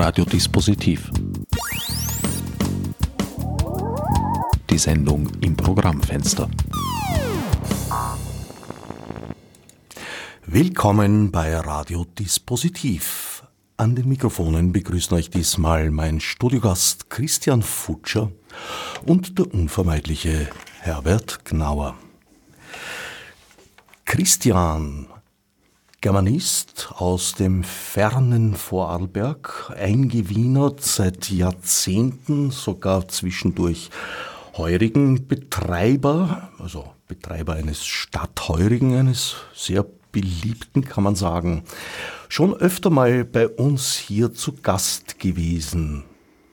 [0.00, 1.10] Radiodispositiv.
[4.70, 6.48] Die Sendung im Programmfenster.
[10.46, 13.44] Willkommen bei Radiodispositiv.
[13.76, 18.32] An den Mikrofonen begrüßen euch diesmal mein Studiogast Christian Futscher
[19.04, 20.48] und der unvermeidliche
[20.80, 21.94] Herbert Gnauer.
[24.06, 25.08] Christian
[26.02, 33.90] Germanist aus dem fernen Vorarlberg, eingewienert seit Jahrzehnten, sogar zwischendurch
[34.56, 41.64] Heurigen Betreiber, also Betreiber eines Stadtheurigen, eines sehr beliebten, kann man sagen,
[42.30, 46.04] schon öfter mal bei uns hier zu Gast gewesen.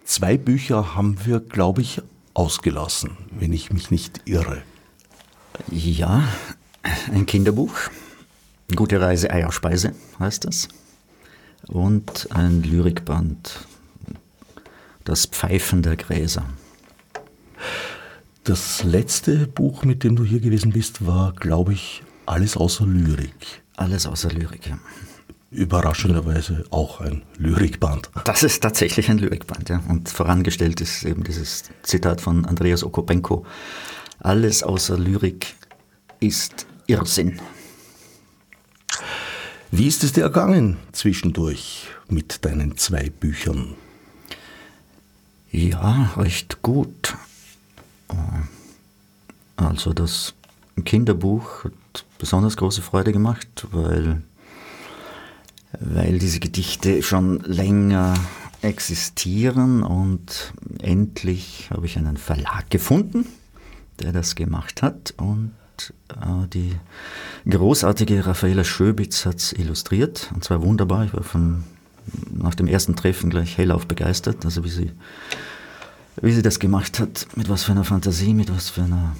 [0.04, 2.02] Zwei Bücher haben wir, glaube ich,
[2.34, 4.62] ausgelassen, wenn ich mich nicht irre.
[5.72, 6.28] Ja,
[7.14, 7.72] ein Kinderbuch
[8.76, 10.68] Gute Reise Eierspeise heißt das.
[11.68, 13.66] Und ein Lyrikband,
[15.06, 16.46] Das Pfeifen der Gräser.
[18.44, 23.64] Das letzte Buch, mit dem du hier gewesen bist, war, glaube ich, Alles außer Lyrik.
[23.78, 24.78] Alles außer Lyrik, ja.
[25.50, 28.10] Überraschenderweise auch ein Lyrikband.
[28.26, 29.82] Das ist tatsächlich ein Lyrikband, ja.
[29.88, 33.46] Und vorangestellt ist eben dieses Zitat von Andreas Okopenko.
[34.20, 35.56] Alles außer Lyrik
[36.20, 37.40] ist Irrsinn.
[39.70, 43.76] Wie ist es dir ergangen zwischendurch mit deinen zwei Büchern?
[45.52, 47.16] Ja, recht gut.
[49.58, 50.34] Also das
[50.86, 54.22] Kinderbuch hat besonders große Freude gemacht, weil,
[55.80, 58.14] weil diese Gedichte schon länger
[58.62, 63.26] existieren und endlich habe ich einen Verlag gefunden,
[64.00, 65.52] der das gemacht hat und
[66.10, 66.76] äh, die
[67.50, 71.06] großartige Raffaella Schöbitz hat es illustriert, und zwar wunderbar.
[71.06, 71.64] Ich war von,
[72.32, 74.92] nach dem ersten Treffen gleich hellauf begeistert, also wie sie,
[76.22, 79.16] wie sie das gemacht hat, mit was für einer Fantasie, mit was für einer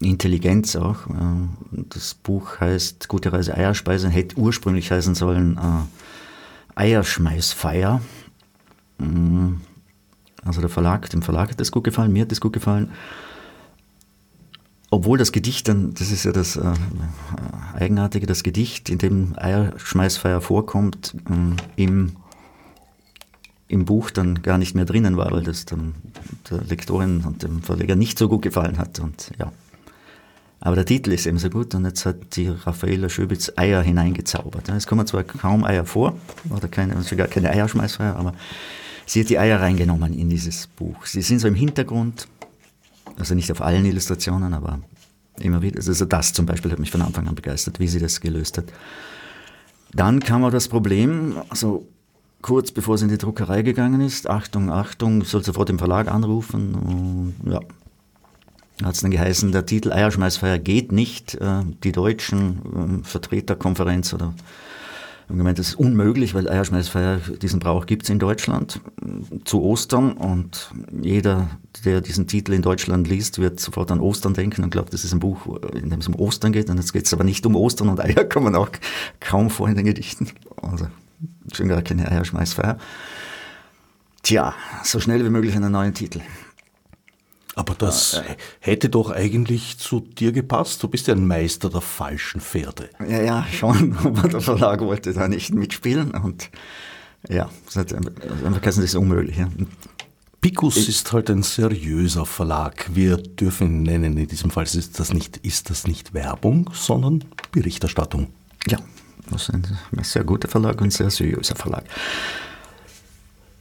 [0.00, 1.06] Intelligenz auch.
[1.08, 8.00] Äh, das Buch heißt Gute Reise Eierspeisen, hätte ursprünglich heißen sollen äh, Eierschmeißfeier.
[8.98, 9.54] Mm,
[10.44, 12.90] also der Verlag, dem Verlag hat das gut gefallen, mir hat das gut gefallen
[14.94, 16.72] obwohl das Gedicht dann, das ist ja das äh,
[17.74, 22.12] Eigenartige, das Gedicht, in dem Eierschmeißfeier vorkommt, äh, im,
[23.66, 25.96] im Buch dann gar nicht mehr drinnen war, weil das dann
[26.48, 29.00] der Lektorin und dem Verleger nicht so gut gefallen hat.
[29.00, 29.52] Und ja.
[30.60, 34.68] Aber der Titel ist eben so gut und jetzt hat die Raffaella Schöbitz Eier hineingezaubert.
[34.68, 36.16] Es kommen zwar kaum Eier vor,
[36.50, 38.32] oder keine, also keine Eierschmeißfeier, aber
[39.06, 41.04] sie hat die Eier reingenommen in dieses Buch.
[41.04, 42.28] Sie sind so im Hintergrund,
[43.18, 44.80] also nicht auf allen Illustrationen, aber
[45.40, 45.76] immer wieder.
[45.76, 48.66] Also das zum Beispiel hat mich von Anfang an begeistert, wie sie das gelöst hat.
[49.92, 51.86] Dann kam auch das Problem, also
[52.42, 56.74] kurz bevor sie in die Druckerei gegangen ist, Achtung, Achtung, soll sofort im Verlag anrufen.
[56.74, 57.60] Und ja,
[58.82, 61.36] hat es dann geheißen, der Titel Eierschmeißfeier geht nicht.
[61.36, 64.34] Äh, die deutschen ähm, Vertreterkonferenz oder
[65.28, 68.80] haben gemeint, das ist unmöglich, weil Eierschmeißfeier, diesen Brauch gibt es in Deutschland
[69.44, 70.70] zu Ostern und
[71.00, 71.48] jeder,
[71.84, 75.12] der diesen Titel in Deutschland liest, wird sofort an Ostern denken und glaubt, das ist
[75.12, 76.68] ein Buch, in dem es um Ostern geht.
[76.68, 78.68] Und jetzt geht es aber nicht um Ostern und Eier kommen auch
[79.20, 80.28] kaum vor in den Gedichten.
[80.60, 80.88] Also
[81.52, 82.78] schon gar keine Eierschmeißfeier.
[84.22, 86.20] Tja, so schnell wie möglich einen neuen Titel.
[87.56, 88.22] Aber das äh,
[88.60, 90.82] hätte doch eigentlich zu dir gepasst.
[90.82, 92.90] Du bist ja ein Meister der falschen Pferde.
[93.00, 93.96] Ja, ja, schon.
[94.04, 96.10] Aber der Verlag wollte da nicht mitspielen.
[96.12, 96.50] Und
[97.28, 99.36] ja, das ist unmöglich.
[99.36, 99.48] Ja.
[100.40, 102.90] Picus ich, ist halt ein seriöser Verlag.
[102.92, 104.18] Wir dürfen ihn nennen.
[104.18, 108.28] In diesem Fall ist das nicht, ist das nicht Werbung, sondern Berichterstattung.
[108.66, 108.78] Ja,
[109.30, 109.64] das ist ein
[110.02, 111.84] sehr guter Verlag und ein sehr seriöser Verlag.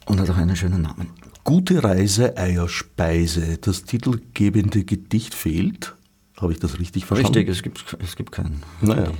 [0.06, 1.12] Und hat auch einen schönen Namen.
[1.44, 3.58] Gute Reise, Eierspeise.
[3.59, 5.94] Das titelgebende Gedicht fehlt.
[6.40, 7.38] Habe ich das richtig verstanden?
[7.38, 8.64] Richtig, es gibt, es gibt keinen.
[8.81, 9.12] Naja.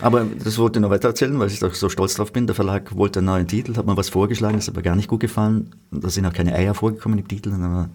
[0.00, 2.46] Aber das wollte ich noch weiter erzählen, weil ich doch so stolz drauf bin.
[2.46, 5.08] Der Verlag wollte einen neuen Titel, hat mir was vorgeschlagen, das ist aber gar nicht
[5.08, 5.70] gut gefallen.
[5.90, 7.50] Da sind auch keine Eier vorgekommen im Titel.
[7.50, 7.90] Dann habe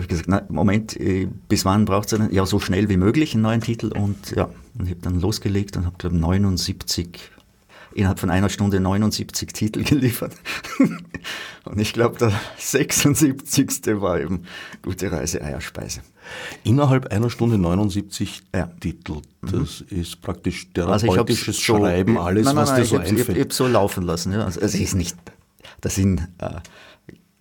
[0.00, 2.32] ich gesagt, na, Moment, äh, bis wann braucht es einen?
[2.32, 3.92] Ja, so schnell wie möglich einen neuen Titel.
[3.96, 4.50] Und ja,
[4.82, 7.30] ich habe dann losgelegt und habe, glaube 79
[7.94, 10.34] innerhalb von einer Stunde 79 Titel geliefert.
[11.64, 14.00] Und ich glaube, der 76.
[14.00, 14.44] war eben
[14.82, 16.00] Gute Reise Eierspeise.
[16.62, 18.66] Innerhalb einer Stunde 79 ja.
[18.80, 19.22] Titel.
[19.42, 20.00] Das mhm.
[20.00, 23.28] ist praktisch therapeutisches also Schreiben, alles, nein, nein, was dir so einfällt.
[23.30, 24.32] Ich habe so laufen lassen.
[24.32, 24.44] Ja.
[24.44, 25.16] Also es ist nicht,
[25.80, 26.60] das sind äh,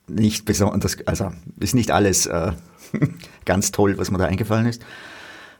[0.07, 2.51] nicht besonders, also ist nicht alles äh,
[3.45, 4.81] ganz toll, was mir da eingefallen ist.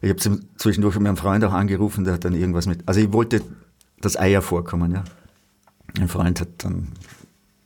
[0.02, 0.20] Ich habe
[0.58, 3.42] zwischendurch mit meinem Freund auch angerufen, der hat dann irgendwas mit, also ich wollte
[4.06, 5.04] das Eier vorkommen, ja.
[6.00, 6.90] Ein Freund hat dann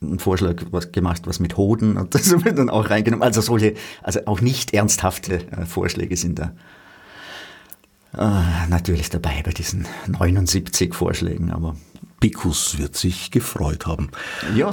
[0.00, 3.24] einen Vorschlag was gemacht, was mit Hoden und das wird dann auch reingenommen.
[3.24, 6.52] Also solche, also auch nicht ernsthafte äh, Vorschläge sind da
[8.16, 11.76] äh, natürlich dabei bei diesen 79 Vorschlägen, aber.
[12.20, 14.10] Picus wird sich gefreut haben.
[14.56, 14.70] Ja,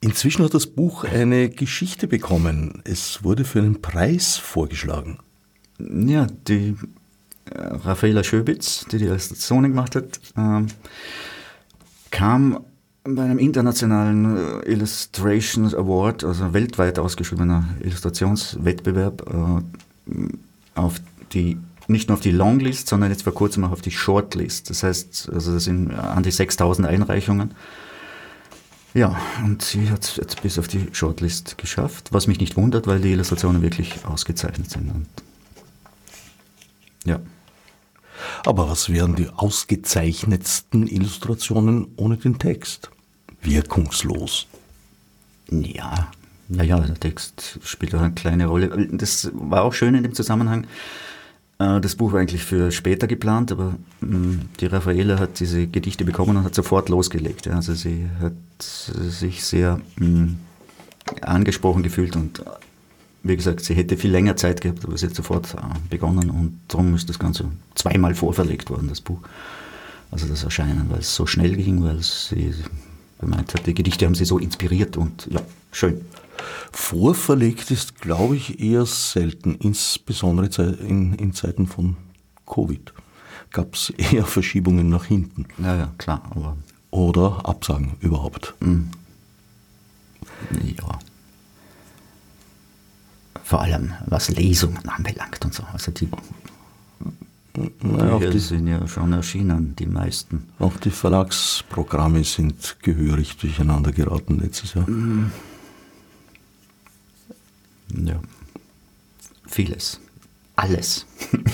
[0.00, 2.82] Inzwischen hat das Buch eine Geschichte bekommen.
[2.84, 5.18] Es wurde für einen Preis vorgeschlagen.
[5.78, 6.74] Ja, die
[7.54, 10.66] Raffaela Schöbitz, die die Illustrationen gemacht hat, äh,
[12.10, 12.60] kam
[13.04, 20.28] bei einem internationalen äh, Illustrations Award, also weltweit ausgeschriebener Illustrationswettbewerb, äh,
[20.74, 21.00] auf
[21.32, 21.58] die
[21.88, 24.70] nicht nur auf die Longlist, sondern jetzt vor kurzem auch auf die Shortlist.
[24.70, 27.54] Das heißt, also das sind an die 6000 Einreichungen.
[28.92, 32.86] Ja, und sie hat es jetzt bis auf die Shortlist geschafft, was mich nicht wundert,
[32.86, 34.90] weil die Illustrationen wirklich ausgezeichnet sind.
[34.90, 35.06] Und
[37.04, 37.20] ja.
[38.44, 42.90] Aber was wären die ausgezeichnetsten Illustrationen ohne den Text?
[43.42, 44.46] Wirkungslos.
[45.50, 46.10] Ja,
[46.48, 48.88] naja, der Text spielt auch eine kleine Rolle.
[48.92, 50.66] Das war auch schön in dem Zusammenhang.
[51.58, 56.04] Äh, das Buch war eigentlich für später geplant, aber mm, die Raffaele hat diese Gedichte
[56.04, 57.48] bekommen und hat sofort losgelegt.
[57.48, 60.36] Also sie hat sich sehr mm,
[61.22, 62.42] angesprochen gefühlt und
[63.28, 65.58] wie gesagt, sie hätte viel länger Zeit gehabt, aber sie hat sofort äh,
[65.90, 69.20] begonnen und darum ist das Ganze zweimal vorverlegt worden, das Buch.
[70.10, 72.54] Also das Erscheinen, weil es so schnell ging, weil sie
[73.20, 75.40] gemeint hat, die Gedichte haben sie so inspiriert und ja,
[75.72, 76.00] schön.
[76.70, 81.96] Vorverlegt ist, glaube ich, eher selten, insbesondere in, in Zeiten von
[82.46, 82.92] Covid.
[83.50, 85.46] Gab es eher Verschiebungen nach hinten.
[85.58, 86.22] Ja, ja, klar.
[86.30, 86.56] Aber
[86.90, 88.54] Oder Absagen überhaupt.
[88.60, 88.90] Mhm.
[90.62, 90.98] Ja.
[93.44, 95.62] Vor allem was Lesungen anbelangt und so.
[95.72, 96.08] Also die
[97.82, 100.48] naja, die sind ja schon erschienen, die meisten.
[100.58, 104.88] Auch die Verlagsprogramme sind gehörig durcheinander geraten letztes Jahr.
[104.88, 105.30] Mhm.
[107.94, 108.20] Ja.
[109.46, 110.00] Vieles.
[110.56, 111.06] Alles.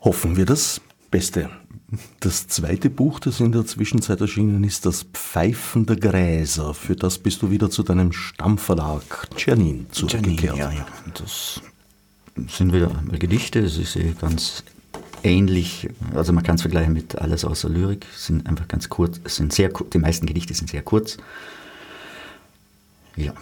[0.00, 0.80] Hoffen wir das
[1.10, 1.50] Beste.
[2.20, 6.72] Das zweite Buch, das in der Zwischenzeit erschienen ist, das Pfeifen der Gräser.
[6.72, 10.56] Für das bist du wieder zu deinem Stammverlag Czernin zurückgekehrt.
[10.56, 10.86] ja, ja.
[11.14, 11.60] Das
[12.48, 13.60] sind wieder Gedichte.
[13.60, 14.64] Es ist eh ganz
[15.22, 15.90] ähnlich.
[16.14, 18.06] Also man kann es vergleichen mit Alles außer Lyrik.
[18.16, 19.20] Sind einfach ganz kurz.
[19.26, 21.18] Sind sehr, die meisten Gedichte sind sehr kurz.
[23.16, 23.34] Ja,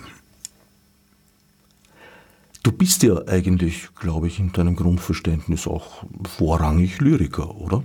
[2.62, 7.82] Du bist ja eigentlich, glaube ich, in deinem Grundverständnis auch vorrangig Lyriker, oder?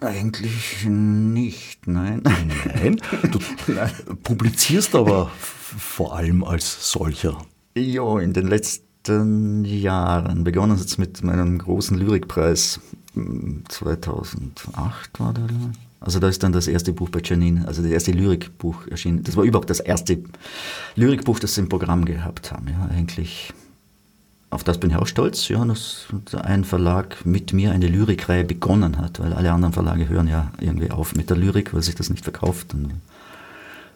[0.00, 2.22] Eigentlich nicht, nein.
[2.22, 3.00] Nein?
[3.30, 3.38] Du
[4.22, 7.38] publizierst aber vor allem als solcher.
[7.74, 10.44] Ja, in den letzten Jahren.
[10.44, 12.80] Begonnen es mit meinem großen Lyrikpreis
[13.68, 15.48] 2008 war der.
[16.00, 19.24] Also da ist dann das erste Buch bei Janine, also das erste Lyrikbuch erschienen.
[19.24, 20.22] Das war überhaupt das erste
[20.94, 22.68] Lyrikbuch, das sie im Programm gehabt haben.
[22.68, 23.52] Ja, eigentlich
[24.50, 26.06] auf das bin ich auch stolz, ja, dass
[26.42, 30.90] ein Verlag mit mir eine Lyrikreihe begonnen hat, weil alle anderen Verlage hören ja irgendwie
[30.90, 32.72] auf mit der Lyrik, weil sich das nicht verkauft.
[32.74, 33.00] Und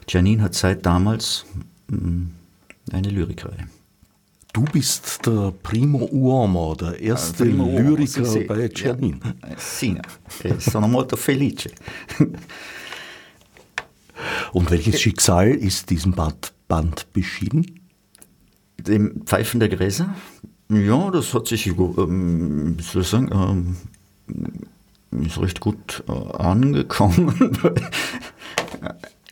[0.09, 1.45] Janine hat seit damals
[1.89, 2.25] mm,
[2.93, 3.69] eine Lyrikreihe.
[4.53, 9.21] Du bist der Primo Uomo, der erste Primo Lyriker Uomo, bei Janine.
[9.49, 9.97] Ja, sì,
[10.59, 11.71] sono molto felice.
[14.53, 17.81] Und welches Schicksal ist diesem Band, Band beschieden?
[18.79, 20.15] Dem Pfeifen der Gräser?
[20.71, 27.59] Ja, das hat sich, ähm, wie soll ich sagen, ähm, ist recht gut äh, angekommen.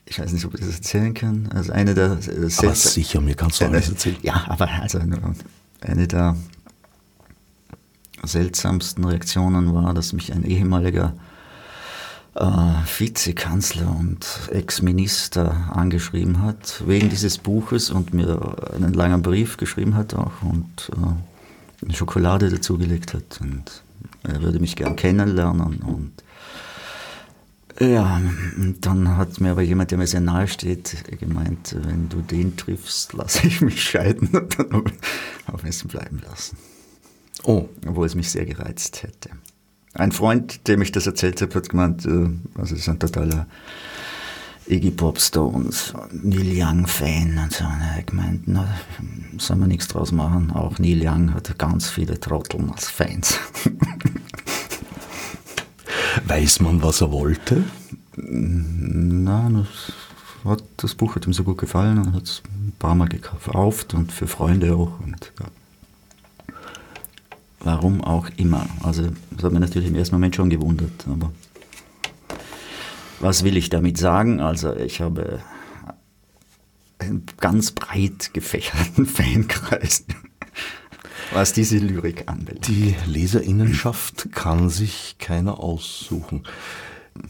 [0.06, 1.48] ich weiß nicht, ob ich das erzählen kann.
[1.54, 4.16] Also eine der äh, aber sicher, mir kannst du alles erzählen.
[4.22, 4.98] Ja, aber also
[5.80, 6.36] eine der
[8.24, 11.14] seltsamsten Reaktionen war, dass mich ein ehemaliger
[12.34, 12.44] äh,
[12.98, 20.14] Vizekanzler und Ex-Minister angeschrieben hat, wegen dieses Buches und mir einen langen Brief geschrieben hat
[20.14, 21.27] auch und äh,
[21.82, 23.82] eine Schokolade dazugelegt hat und
[24.22, 26.12] er würde mich gern kennenlernen und
[27.80, 28.20] ja,
[28.56, 32.56] und dann hat mir aber jemand, der mir sehr nahe steht, gemeint, wenn du den
[32.56, 34.82] triffst, lasse ich mich scheiden und dann
[35.46, 36.56] habe ich es bleiben lassen.
[37.44, 37.68] Oh.
[37.86, 39.30] Obwohl es mich sehr gereizt hätte.
[39.94, 43.46] Ein Freund, dem ich das erzählt habe, hat gemeint, äh, also ist ein totaler
[44.68, 47.64] Iggy Pop Stones, Neil Young Fan und so.
[47.64, 48.68] Und er hat gemeint, na,
[49.38, 50.50] soll man nichts draus machen.
[50.50, 53.38] Auch Neil Young hat ganz viele Trotteln als Fans.
[56.26, 57.64] Weiß man, was er wollte?
[58.16, 59.92] Nein, das,
[60.44, 63.94] hat, das Buch hat ihm so gut gefallen und hat es ein paar Mal gekauft
[63.94, 65.00] und für Freunde auch.
[65.00, 65.46] Und, ja.
[67.60, 68.66] Warum auch immer.
[68.82, 71.32] Also, das hat mich natürlich im ersten Moment schon gewundert, aber
[73.20, 74.40] Was will ich damit sagen?
[74.40, 75.40] Also ich habe
[76.98, 80.04] einen ganz breit gefächerten Fankreis,
[81.32, 82.68] was diese Lyrik anbelangt.
[82.68, 86.44] Die Leserinnenschaft kann sich keiner aussuchen.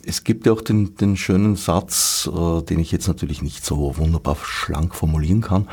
[0.05, 3.97] Es gibt ja auch den, den schönen Satz, äh, den ich jetzt natürlich nicht so
[3.97, 5.69] wunderbar schlank formulieren kann,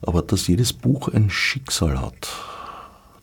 [0.00, 2.28] aber dass jedes Buch ein Schicksal hat,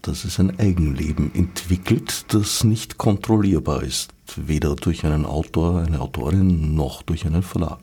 [0.01, 6.75] dass es ein Eigenleben entwickelt, das nicht kontrollierbar ist, weder durch einen Autor, eine Autorin
[6.75, 7.79] noch durch einen Verlag.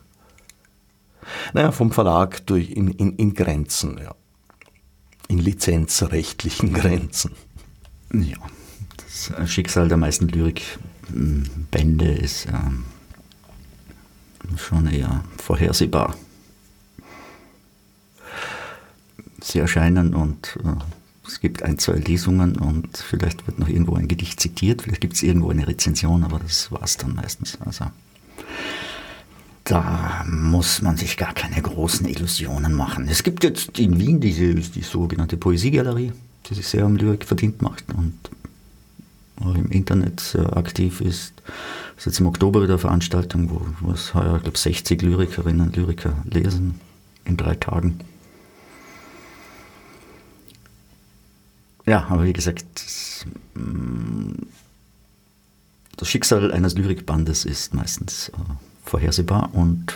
[1.53, 4.15] Naja, vom Verlag durch in, in, in Grenzen, ja.
[5.29, 7.33] In lizenzrechtlichen Grenzen.
[8.13, 8.37] Ja,
[8.97, 12.85] das Schicksal der meisten Lyrikbände ist ähm,
[14.57, 16.15] schon eher vorhersehbar.
[19.41, 20.77] Sie erscheinen und äh,
[21.27, 25.15] es gibt ein, zwei Lesungen und vielleicht wird noch irgendwo ein Gedicht zitiert, vielleicht gibt
[25.15, 27.59] es irgendwo eine Rezension, aber das war es dann meistens.
[27.65, 27.87] Also
[29.65, 33.09] da muss man sich gar keine großen Illusionen machen.
[33.09, 36.13] Es gibt jetzt in Wien diese die sogenannte Poesiegalerie,
[36.47, 38.15] die sich sehr um Lyrik verdient macht und
[39.41, 41.35] auch im Internet aktiv ist.
[41.97, 45.03] Es ist jetzt im Oktober wieder eine Veranstaltung, wo, wo es heuer, ich glaube, 60
[45.03, 46.81] Lyrikerinnen und Lyriker lesen
[47.25, 48.01] in drei Tagen.
[51.87, 54.33] Ja, aber wie gesagt, das, mm,
[55.97, 58.33] das Schicksal eines Lyrikbandes ist meistens äh,
[58.85, 59.95] vorhersehbar und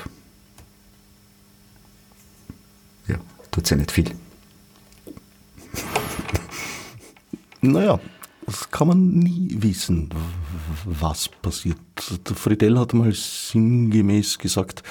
[3.06, 3.16] ja,
[3.50, 4.10] tut ja nicht viel.
[7.62, 7.98] Naja,
[8.44, 10.10] das kann man nie wissen,
[10.84, 11.78] was passiert.
[12.28, 14.84] Der Friedel hat mal sinngemäß gesagt,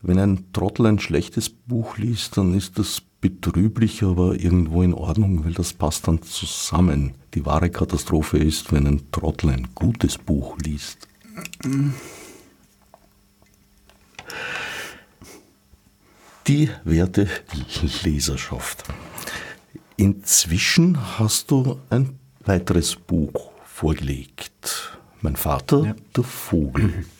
[0.00, 5.44] wenn ein Trottel ein schlechtes Buch liest, dann ist das betrüblich, aber irgendwo in Ordnung,
[5.44, 7.12] weil das passt dann zusammen.
[7.34, 11.06] Die wahre Katastrophe ist, wenn ein Trottel ein gutes Buch liest.
[16.46, 17.28] Die werte
[18.02, 18.84] Leserschaft.
[19.96, 24.98] Inzwischen hast du ein weiteres Buch vorgelegt.
[25.20, 25.94] Mein Vater, ja.
[26.16, 27.04] der Vogel.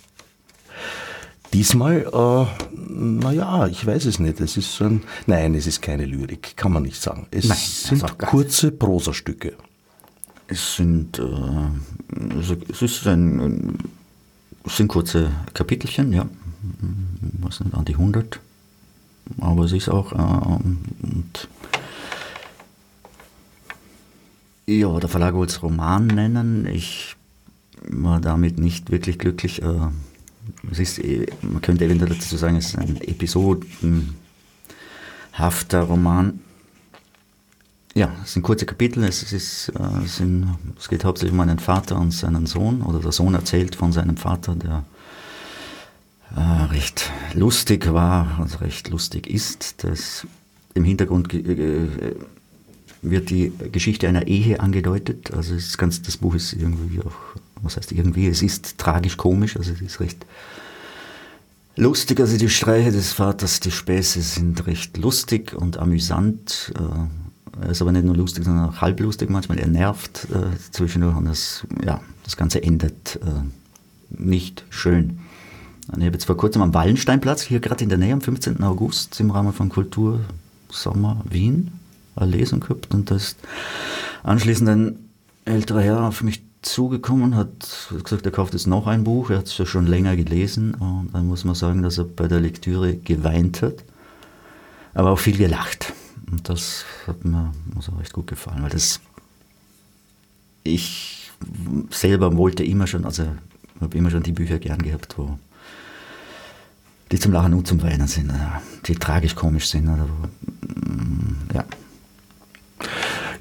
[1.52, 4.40] Diesmal, äh, naja, ich weiß es nicht.
[4.40, 7.26] Es ist so ein, nein, es ist keine Lyrik, kann man nicht sagen.
[7.32, 9.54] Es nein, sind kurze Prosastücke.
[10.46, 13.78] Es sind, äh, also es ist ein,
[14.64, 16.26] es sind kurze Kapitelchen, ja,
[17.40, 18.38] was nicht, an die 100.
[19.40, 20.58] Aber es ist auch, äh,
[24.78, 26.66] ja, der Verlag wollte es Roman nennen.
[26.66, 27.16] Ich
[27.88, 29.62] war damit nicht wirklich glücklich.
[29.62, 29.88] Äh,
[30.70, 36.40] ist, eh, man könnte eventuell dazu sagen, es ist ein episodenhafter Roman.
[37.94, 39.02] Ja, es sind kurze Kapitel.
[39.04, 42.82] Es, ist, äh, es, sind, es geht hauptsächlich um einen Vater und seinen Sohn.
[42.82, 44.84] Oder der Sohn erzählt von seinem Vater, der
[46.36, 49.82] äh, recht lustig war, also recht lustig ist.
[49.82, 50.26] Das
[50.74, 51.88] Im Hintergrund äh,
[53.02, 55.32] wird die Geschichte einer Ehe angedeutet.
[55.32, 59.72] Also das, ganz, das Buch ist irgendwie auch was heißt irgendwie, es ist tragisch-komisch, also
[59.72, 60.26] es ist recht
[61.76, 66.72] lustig, also die Streiche des Vaters, die Späße sind recht lustig und amüsant.
[66.76, 69.58] Äh, er ist aber nicht nur lustig, sondern auch halblustig manchmal.
[69.58, 75.20] Er nervt äh, zwischendurch und das, ja, das Ganze endet äh, nicht schön.
[75.88, 78.62] Ich habe jetzt vor kurzem am Wallensteinplatz, hier gerade in der Nähe, am 15.
[78.62, 80.20] August, im Rahmen von Kultur
[80.70, 81.72] Sommer Wien,
[82.14, 83.34] eine Lesung gehabt und das
[84.22, 84.98] anschließend ein
[85.44, 89.46] älterer Herr auf mich zugekommen, hat gesagt, er kauft jetzt noch ein Buch, er hat
[89.46, 92.96] es ja schon länger gelesen und dann muss man sagen, dass er bei der Lektüre
[92.96, 93.84] geweint hat,
[94.94, 95.92] aber auch viel gelacht.
[96.30, 99.00] Und das hat mir also recht gut gefallen, weil das
[100.62, 101.30] ich
[101.90, 103.24] selber wollte immer schon, also
[103.80, 105.38] habe immer schon die Bücher gern gehabt, wo
[107.10, 108.32] die zum Lachen und zum Weinen sind,
[108.86, 109.88] die tragisch-komisch sind.
[109.88, 111.64] Oder mm, ja.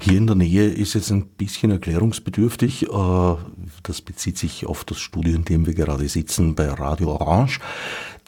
[0.02, 2.84] Hier in der Nähe ist jetzt ein bisschen erklärungsbedürftig.
[2.88, 3.36] Äh,
[3.82, 7.60] das bezieht sich auf das Studio, in dem wir gerade sitzen, bei Radio Orange.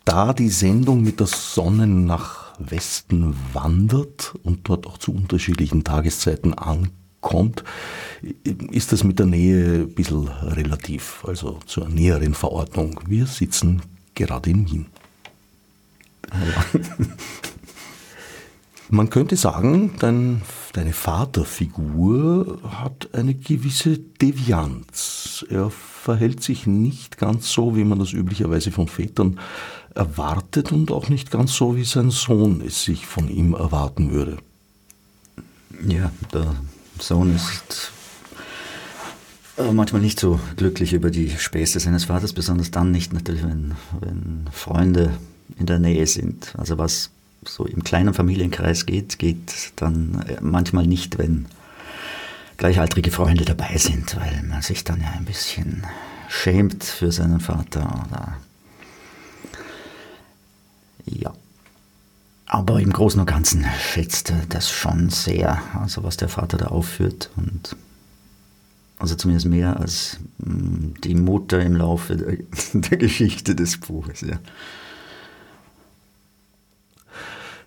[0.05, 6.53] Da die Sendung mit der Sonne nach Westen wandert und dort auch zu unterschiedlichen Tageszeiten
[6.53, 7.65] ankommt,
[8.71, 13.01] ist das mit der Nähe ein bisschen relativ, also zur näheren Verordnung.
[13.07, 13.81] Wir sitzen
[14.15, 14.87] gerade in Wien.
[18.95, 20.43] Man könnte sagen, dein,
[20.75, 25.47] deine Vaterfigur hat eine gewisse Devianz.
[25.49, 29.41] Er verhält sich nicht ganz so, wie man das üblicherweise von Vätern
[29.95, 34.37] erwartet und auch nicht ganz so, wie sein Sohn es sich von ihm erwarten würde.
[35.89, 36.55] Ja, der
[37.01, 37.93] Sohn ist
[39.57, 43.73] äh, manchmal nicht so glücklich über die Späße seines Vaters, besonders dann nicht natürlich, wenn,
[44.01, 45.15] wenn Freunde
[45.59, 46.55] in der Nähe sind.
[46.59, 47.12] Also was
[47.45, 51.47] so im kleinen Familienkreis geht, geht dann äh, manchmal nicht, wenn
[52.57, 55.85] gleichaltrige Freunde dabei sind, weil man sich dann ja ein bisschen
[56.29, 58.37] schämt für seinen Vater oder
[61.07, 61.33] ja.
[62.47, 67.31] Aber im Großen und Ganzen schätzte das schon sehr, also was der Vater da aufführt
[67.37, 67.77] und
[68.99, 72.37] also zumindest mehr als mm, die Mutter im Laufe der,
[72.81, 74.21] der Geschichte des Buches.
[74.21, 74.39] Ja.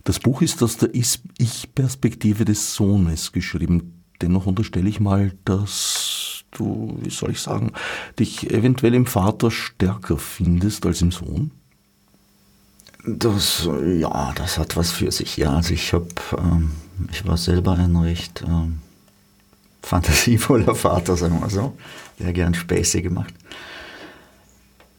[0.05, 4.03] Das Buch ist aus der Ich-Perspektive des Sohnes geschrieben.
[4.21, 7.73] Dennoch unterstelle ich mal, dass du, wie soll ich sagen,
[8.19, 11.51] dich eventuell im Vater stärker findest als im Sohn.
[13.03, 15.37] Das, ja, das hat was für sich.
[15.37, 16.07] Ja, also ich habe,
[16.37, 16.71] ähm,
[17.11, 18.81] ich war selber ein recht ähm,
[19.81, 21.75] fantasievoller Vater, sagen wir so,
[22.19, 23.33] der gern Späße gemacht.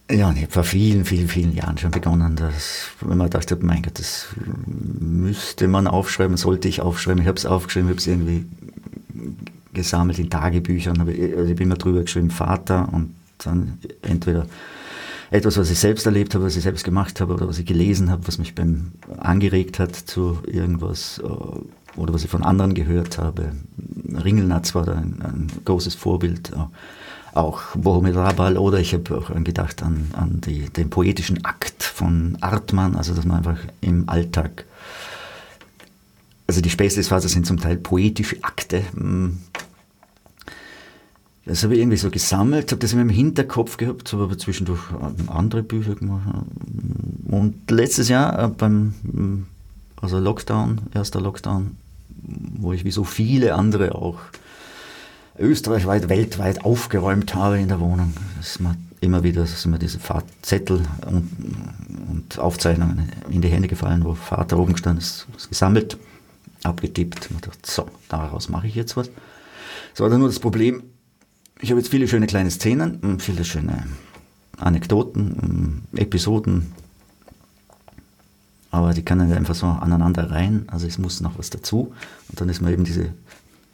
[0.08, 3.82] Ja, ich habe vor vielen, vielen, vielen Jahren schon begonnen, dass, wenn man dachte, mein
[3.82, 4.28] Gott, das
[4.66, 7.20] müsste man aufschreiben, sollte ich aufschreiben.
[7.22, 8.46] Ich habe es aufgeschrieben, habe es irgendwie
[9.72, 11.00] gesammelt in Tagebüchern.
[11.00, 14.46] Also ich habe immer drüber geschrieben, Vater und dann entweder
[15.32, 18.08] etwas, was ich selbst erlebt habe, was ich selbst gemacht habe oder was ich gelesen
[18.08, 23.18] habe, was mich beim angeregt hat zu irgendwas äh, oder was ich von anderen gehört
[23.18, 23.56] habe.
[24.14, 26.52] Ringelnatz war da ein, ein großes Vorbild
[27.36, 32.36] auch Bohumil Rabal oder ich habe auch gedacht an, an die, den poetischen Akt von
[32.40, 34.64] Artmann, also dass man einfach im Alltag,
[36.46, 38.82] also die Vaters sind zum Teil poetische Akte.
[38.94, 39.38] Hm.
[41.44, 44.82] Das habe ich irgendwie so gesammelt, habe das immer im Hinterkopf gehabt, habe aber zwischendurch
[45.28, 46.26] andere Bücher gemacht.
[47.28, 49.46] Und letztes Jahr äh, beim hm,
[50.00, 51.76] also Lockdown, erster Lockdown,
[52.58, 54.18] wo ich wie so viele andere auch
[55.38, 58.14] österreichweit, weltweit aufgeräumt habe in der Wohnung.
[58.36, 58.60] Das ist
[59.00, 59.98] immer wieder sind mir diese
[60.42, 61.30] Zettel und,
[62.08, 65.98] und, Aufzeichnungen in die Hände gefallen, wo Vater oben stand, ist, gesammelt,
[66.62, 67.30] abgetippt.
[67.30, 69.10] Und dachte, so, daraus mache ich jetzt was.
[69.94, 70.82] So war dann nur das Problem,
[71.60, 73.86] ich habe jetzt viele schöne kleine Szenen, viele schöne
[74.58, 76.72] Anekdoten, Episoden,
[78.70, 81.94] aber die kann dann einfach so aneinander rein, also es muss noch was dazu.
[82.28, 83.14] Und dann ist mir eben diese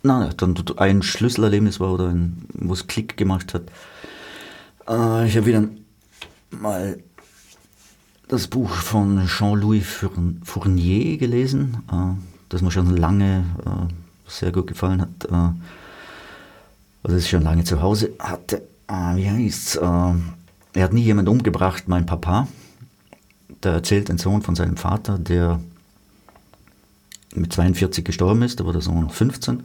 [0.02, 3.62] Nein, dann ein Schlüsselerlebnis war oder ein, wo es Klick gemacht hat.
[4.88, 5.64] Äh, ich habe wieder
[6.50, 6.98] mal
[8.26, 9.86] das Buch von Jean-Louis
[10.42, 13.92] Fournier gelesen, äh, das mir schon lange äh,
[14.26, 15.24] sehr gut gefallen hat.
[15.26, 15.34] Äh,
[17.04, 18.62] also das ich schon lange zu Hause hatte.
[18.88, 19.76] Äh, wie heißt's?
[19.76, 20.14] Äh,
[20.74, 22.48] er hat nie jemand umgebracht, mein Papa.
[23.62, 25.60] Der erzählt ein Sohn von seinem Vater, der
[27.34, 29.62] mit 42 gestorben ist, da war der Sohn noch 15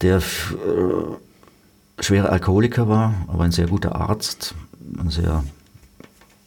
[0.00, 4.54] der äh, schwerer Alkoholiker war, aber ein sehr guter Arzt,
[4.98, 5.44] ein sehr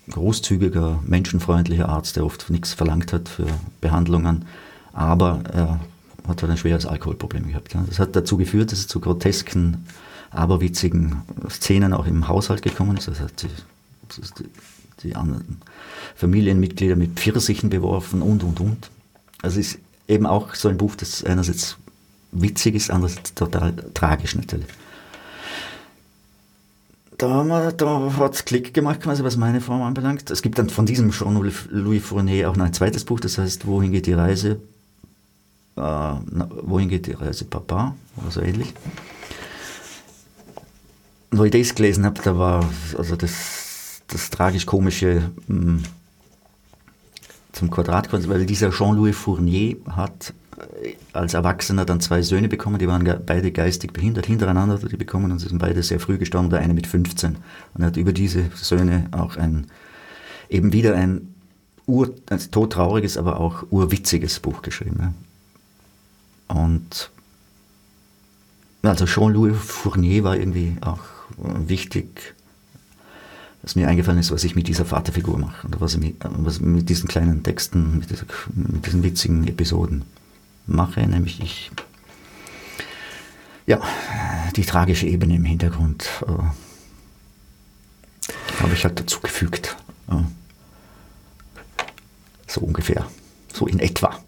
[0.10, 3.48] großzügiger, menschenfreundlicher Arzt, der oft nichts verlangt hat für
[3.80, 4.46] Behandlungen,
[4.94, 5.80] aber er
[6.28, 7.76] hat halt ein schweres Alkoholproblem gehabt.
[7.88, 9.86] Das hat dazu geführt, dass es zu grotesken,
[10.32, 13.08] aberwitzigen Szenen auch im Haushalt gekommen ist.
[13.08, 13.48] Das hat die,
[14.40, 14.50] die,
[15.04, 15.62] die anderen
[16.16, 18.92] Familienmitglieder mit Pfirsichen beworfen und, und, und.
[19.42, 21.78] Also es ist eben auch so ein Buch, das einerseits
[22.32, 24.68] witzig ist, andererseits total tragisch natürlich.
[27.18, 30.32] Da, da hat es Klick gemacht, quasi, was meine Form anbelangt.
[30.32, 33.92] Es gibt dann von diesem Jean-Louis Fournier auch noch ein zweites Buch, das heißt Wohin
[33.92, 34.60] geht die Reise?
[35.76, 37.96] Äh, wohin geht die Reise Papa?
[38.18, 38.74] Oder so ähnlich.
[41.30, 42.68] Wo ich das gelesen habe, da war
[42.98, 45.84] also das, das tragisch-komische hm,
[47.52, 50.34] zum Quadrat, weil dieser Jean-Louis Fournier hat
[51.14, 54.98] als Erwachsener dann zwei Söhne bekommen, die waren beide geistig behindert, hintereinander hat er die
[54.98, 57.38] bekommen und sie sind beide sehr früh gestorben, der eine mit 15.
[57.74, 59.68] Und er hat über diese Söhne auch ein,
[60.50, 61.34] eben wieder ein,
[61.88, 65.16] ur, ein todtrauriges, aber auch urwitziges Buch geschrieben.
[66.48, 67.12] Und
[68.84, 71.00] also Jean-Louis Fournier war irgendwie auch
[71.38, 72.36] wichtig,
[73.64, 76.60] was mir eingefallen ist, was ich mit dieser Vaterfigur mache oder was ich mit, was
[76.60, 80.04] mit diesen kleinen Texten, mit, dieser, mit diesen witzigen Episoden
[80.66, 81.72] mache, nämlich ich,
[83.68, 83.80] ja,
[84.56, 86.32] die tragische Ebene im Hintergrund äh,
[88.62, 89.78] habe ich halt dazugefügt.
[90.10, 90.24] Äh,
[92.48, 93.06] so ungefähr,
[93.54, 94.20] so in etwa.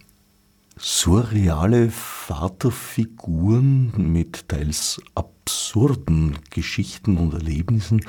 [0.77, 8.01] Surreale Vaterfiguren mit teils absurden Geschichten und Erlebnissen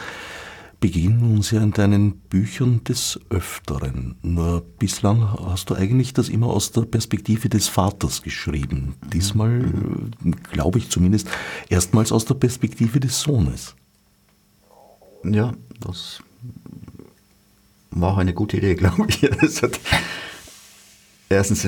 [0.84, 4.16] begegnen uns ja in deinen Büchern des Öfteren.
[4.20, 8.94] Nur bislang hast du eigentlich das immer aus der Perspektive des Vaters geschrieben.
[9.10, 11.28] Diesmal, äh, glaube ich zumindest,
[11.70, 13.74] erstmals aus der Perspektive des Sohnes.
[15.24, 16.22] Ja, das
[17.90, 19.20] war auch eine gute Idee, glaube ich.
[19.20, 19.80] Das hat
[21.30, 21.66] erstens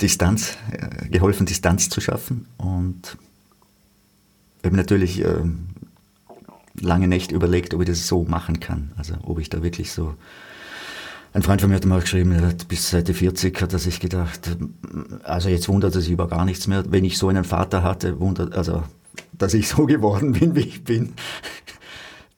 [0.00, 3.16] Distanz, äh, geholfen, Distanz zu schaffen und
[4.64, 5.24] eben natürlich
[6.80, 8.92] lange Nächte überlegt, ob ich das so machen kann.
[8.96, 10.14] Also ob ich da wirklich so.
[11.32, 14.00] Ein Freund von mir hat mal geschrieben, er hat bis Seite 40 hat er sich
[14.00, 14.56] gedacht,
[15.22, 16.84] also jetzt wundert er sich über gar nichts mehr.
[16.90, 18.82] Wenn ich so einen Vater hatte, wundert, also
[19.32, 21.14] dass ich so geworden bin, wie ich bin,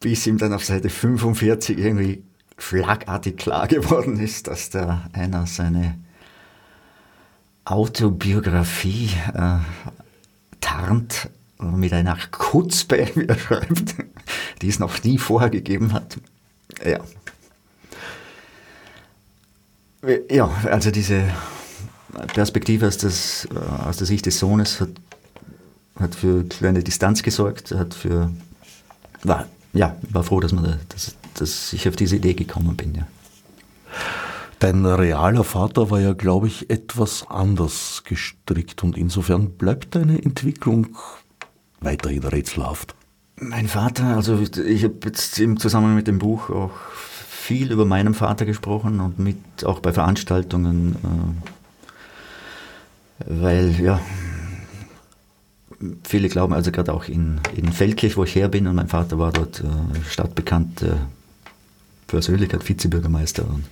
[0.00, 2.22] bis ihm dann auf Seite 45 irgendwie
[2.58, 5.98] schlagartig klar geworden ist, dass da einer seine
[7.64, 9.58] Autobiografie äh,
[10.60, 11.30] tarnt
[11.62, 13.94] mit einer Kutzbe, wie er schreibt,
[14.60, 16.18] die es noch nie vorher gegeben hat.
[16.84, 17.00] Ja.
[20.28, 21.22] Ja, also diese
[22.34, 24.90] Perspektive aus, das, äh, aus der Sicht des Sohnes hat,
[25.98, 28.32] hat für kleine Distanz gesorgt, hat für,
[29.22, 33.06] war, ja, war froh, dass, man, dass, dass ich auf diese Idee gekommen bin, ja.
[34.58, 40.96] Dein realer Vater war ja, glaube ich, etwas anders gestrickt und insofern bleibt deine Entwicklung
[41.84, 42.94] weiterhin rätselhaft.
[43.36, 48.14] Mein Vater, also ich habe jetzt im Zusammenhang mit dem Buch auch viel über meinen
[48.14, 50.96] Vater gesprochen und mit auch bei Veranstaltungen,
[53.18, 54.00] äh, weil ja,
[56.04, 59.18] viele glauben, also gerade auch in, in Feldkirch, wo ich her bin, und mein Vater
[59.18, 59.64] war dort äh,
[60.08, 60.98] stadtbekannte
[62.06, 63.64] Persönlichkeit, Vizebürgermeister und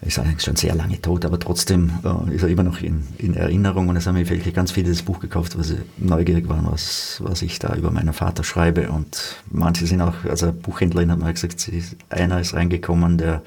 [0.00, 3.34] ist eigentlich schon sehr lange tot, aber trotzdem äh, ist er immer noch in, in,
[3.34, 6.66] Erinnerung und es haben mir wirklich ganz viele das Buch gekauft, weil sie neugierig waren,
[6.70, 11.18] was, was ich da über meinen Vater schreibe und manche sind auch, also Buchhändlerin hat
[11.18, 13.42] mal gesagt, sie, einer ist reingekommen, der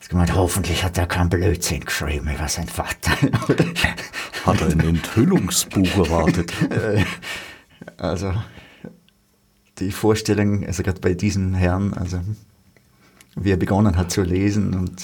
[0.00, 3.10] hat gemeint, hoffentlich hat er kein Blödsinn geschrieben über seinen Vater.
[4.46, 6.52] hat er ein Enthüllungsbuch erwartet?
[7.98, 8.32] also
[9.78, 12.20] die Vorstellung, also gerade bei diesem Herrn, also
[13.40, 15.02] wie er begonnen hat zu lesen und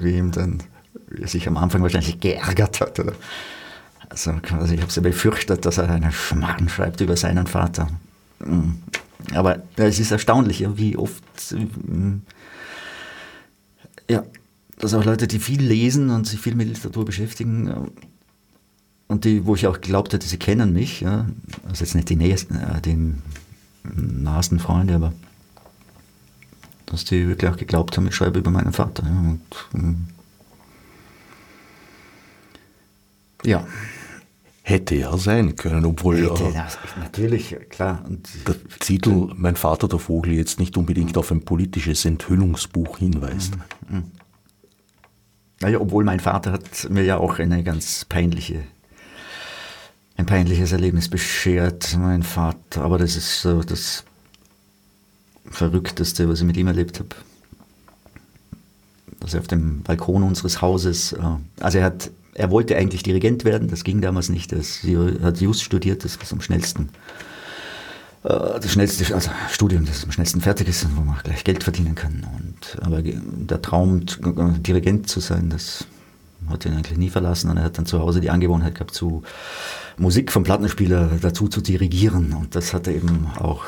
[0.00, 0.62] wie ihm dann
[1.08, 2.98] wie er sich am Anfang wahrscheinlich geärgert hat.
[2.98, 3.12] Oder?
[4.08, 7.88] Also, also ich habe so befürchtet, dass er einen Schmarrn schreibt über seinen Vater.
[8.40, 8.72] Mm.
[9.34, 12.22] Aber es ist erstaunlich, wie oft mm,
[14.10, 14.24] ja,
[14.78, 17.92] dass auch Leute, die viel lesen und sich viel mit Literatur beschäftigen
[19.06, 21.26] und die, wo ich auch glaubt hätte, sie kennen mich, ja,
[21.68, 23.22] also jetzt nicht die nächsten, äh, den
[23.84, 25.12] nahesten Freunde, aber
[26.92, 29.02] dass die wirklich auch geglaubt haben, ich schreibe über meinen Vater.
[29.04, 29.40] Ja, und,
[29.74, 30.08] ähm,
[33.44, 33.66] ja.
[34.64, 36.68] Hätte ja sein können, obwohl Hätte, ja,
[37.00, 38.04] natürlich, klar.
[38.06, 43.56] Und der Titel Mein Vater der Vogel jetzt nicht unbedingt auf ein politisches Enthüllungsbuch hinweist.
[43.88, 43.96] Mhm.
[43.96, 44.04] mhm.
[45.60, 48.64] Naja, obwohl mein Vater hat mir ja auch eine ganz peinliche,
[50.16, 52.82] ein peinliches Erlebnis beschert, mein Vater.
[52.82, 54.04] Aber das ist so das
[55.50, 57.08] Verrückteste, was ich mit ihm erlebt habe.
[59.20, 61.20] Dass er auf dem Balkon unseres Hauses, äh,
[61.60, 64.52] also er hat, er wollte eigentlich Dirigent werden, das ging damals nicht.
[64.52, 64.62] Er
[65.22, 66.88] hat Just studiert, das was am schnellsten,
[68.24, 71.62] äh, das schnellste also Studium, das am schnellsten fertig ist und wo man gleich Geld
[71.62, 72.26] verdienen kann.
[72.36, 74.06] Und, aber der Traum,
[74.62, 75.86] Dirigent zu sein, das
[76.48, 79.22] hat ihn eigentlich nie verlassen und er hat dann zu Hause die Angewohnheit gehabt, zu
[79.96, 83.64] Musik vom Plattenspieler dazu zu dirigieren und das hat er eben auch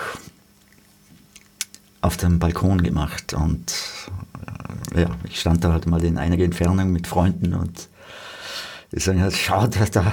[2.04, 3.72] auf dem Balkon gemacht und
[4.94, 7.88] äh, ja, ich stand da halt mal in einiger Entfernung mit Freunden und
[8.92, 10.12] die sagen halt, schau, da, da,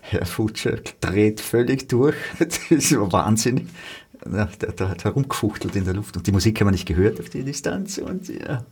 [0.00, 3.68] Herr Futscher dreht völlig durch, das ist wahnsinnig.
[4.24, 7.20] Ja, der, der hat herumgefuchtelt in der Luft und die Musik haben wir nicht gehört
[7.20, 8.64] auf die Distanz und ja.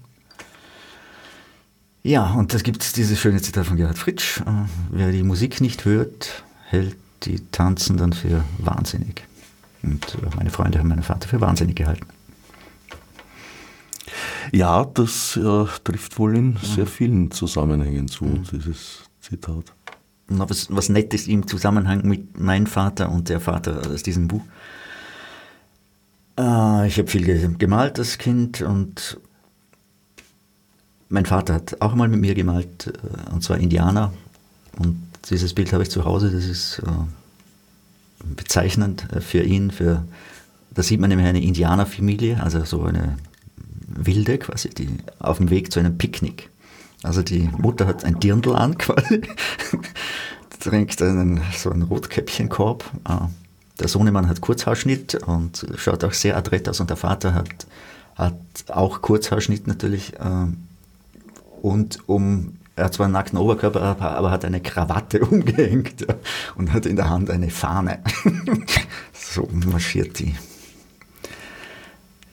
[2.03, 4.45] Ja, und da gibt es dieses schöne Zitat von Gerhard Fritsch, äh,
[4.91, 9.28] wer die Musik nicht hört, hält die Tanzenden für wahnsinnig.
[9.83, 12.07] Und äh, meine Freunde haben meinen Vater für wahnsinnig gehalten.
[14.53, 18.45] Ja, das äh, trifft wohl in sehr vielen Zusammenhängen zu, mhm.
[18.51, 19.65] dieses Zitat.
[20.29, 24.43] Was, was nett ist im Zusammenhang mit meinem Vater und der Vater aus diesem Buch.
[26.39, 29.19] Äh, ich habe viel gemalt als Kind und
[31.09, 34.13] mein Vater hat auch mal mit mir gemalt, äh, und zwar Indianer.
[34.79, 36.91] Und dieses Bild habe ich zu Hause, das ist äh,
[38.25, 39.71] bezeichnend äh, für ihn.
[39.71, 40.05] Für,
[40.71, 43.17] da sieht man nämlich eine Indianerfamilie, also so eine
[43.87, 46.51] wilde quasi, die auf dem Weg zu einem Picknick.
[47.03, 49.23] Also die Mutter hat ein Dirndl an quasi,
[50.61, 52.85] trinkt einen, so einen Rotkäppchenkorb.
[53.05, 53.29] Ah.
[53.79, 57.67] der Sohnemann hat Kurzhaarschnitt und schaut auch sehr adrett aus und der Vater hat,
[58.17, 58.35] hat
[58.69, 60.15] auch Kurzhaarschnitt natürlich.
[60.15, 60.47] Äh,
[61.63, 66.15] und um, er hat zwar einen nackten Oberkörper, aber hat eine Krawatte umgehängt ja,
[66.55, 68.03] und hat in der Hand eine Fahne.
[69.13, 70.35] so marschiert die.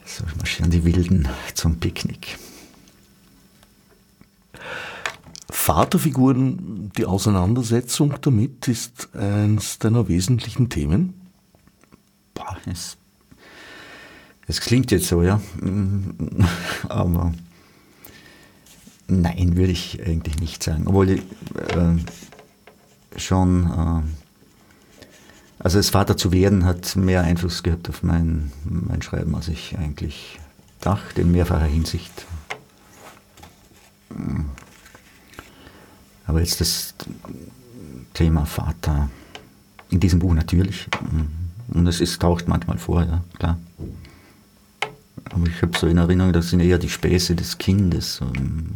[0.06, 2.38] So marschieren die Wilden zum Picknick.
[5.50, 11.16] Vaterfiguren, die Auseinandersetzung damit ist eines deiner wesentlichen Themen?
[12.36, 12.98] Boah, es,
[14.46, 15.42] es klingt jetzt so, ja.
[16.90, 17.34] Aber
[19.08, 20.88] nein, würde ich eigentlich nicht sagen.
[20.88, 24.02] Obwohl ich äh, schon, äh,
[25.60, 29.78] also als Vater zu werden hat mehr Einfluss gehabt auf mein, mein Schreiben, als ich
[29.78, 30.40] eigentlich
[30.82, 32.26] dachte, in mehrfacher Hinsicht.
[36.28, 36.94] Aber jetzt das
[38.14, 39.10] Thema Vater
[39.90, 40.88] in diesem Buch natürlich.
[41.70, 43.58] Und es ist, taucht manchmal vor, ja, klar.
[45.32, 48.22] Aber ich habe so in Erinnerung, das sind eher die Späße des Kindes,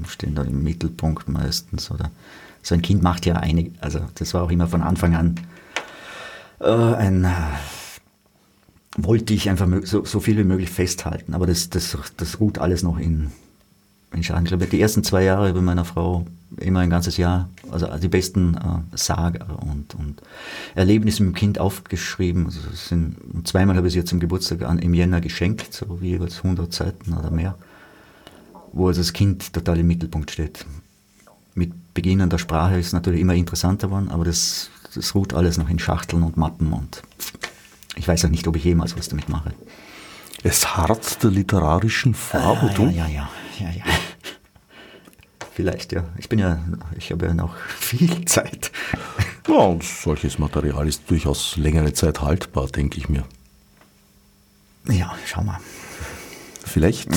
[0.08, 1.92] stehen da im Mittelpunkt meistens.
[1.92, 2.12] Oder
[2.62, 5.40] so ein Kind macht ja einige, also das war auch immer von Anfang an
[6.60, 7.32] äh, ein, äh,
[8.98, 11.34] wollte ich einfach so, so, viel wie möglich festhalten.
[11.34, 13.32] Aber das, das, das ruht alles noch in,
[14.14, 14.44] in Schaden.
[14.44, 16.26] Ich glaube, die ersten zwei Jahre bei meiner Frau
[16.58, 20.22] immer ein ganzes Jahr, also die besten äh, Sager und, und
[20.76, 22.46] Erlebnisse mit dem Kind aufgeschrieben.
[22.46, 26.10] Also sind, zweimal habe ich sie jetzt zum Geburtstag an, im Jänner geschenkt, so wie
[26.10, 27.56] jeweils 100 Seiten oder mehr,
[28.74, 30.66] wo also das Kind total im Mittelpunkt steht.
[31.54, 35.58] Mit Beginn der Sprache ist es natürlich immer interessanter geworden, aber das, das ruht alles
[35.58, 37.04] noch in Schachteln und Mappen und
[37.96, 39.54] ich weiß auch nicht, ob ich jemals was damit mache.
[40.42, 43.84] Es hart der literarischen Farbe, ah, ja, ja, ja, ja, ja.
[45.60, 46.06] Vielleicht, ja.
[46.18, 46.58] Ich bin ja,
[46.98, 48.72] ich habe ja noch viel Zeit.
[49.46, 53.26] Ja, und solches Material ist durchaus längere Zeit haltbar, denke ich mir.
[54.88, 55.60] Ja, schau mal.
[56.64, 57.10] Vielleicht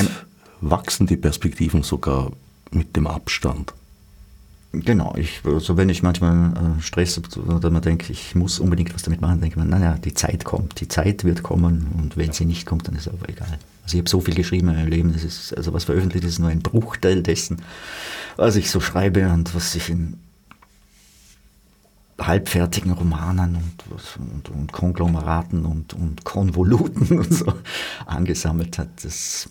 [0.61, 2.33] wachsen die Perspektiven sogar
[2.73, 3.75] mit dem Abstand.
[4.75, 8.95] Genau, ich, also wenn ich manchmal äh, Stress habe oder man denkt, ich muss unbedingt
[8.95, 12.17] was damit machen, denke ich mir, naja, die Zeit kommt, die Zeit wird kommen und
[12.17, 13.59] wenn sie nicht kommt, dann ist es aber egal.
[13.83, 16.39] Also ich habe so viel geschrieben in meinem Leben, das ist, also was veröffentlicht ist,
[16.39, 17.61] nur ein Bruchteil dessen,
[18.37, 20.19] was ich so schreibe und was ich in
[22.19, 27.53] halbfertigen Romanen und, und, und Konglomeraten und, und Konvoluten und so
[28.07, 28.89] angesammelt hat.
[29.05, 29.51] Das,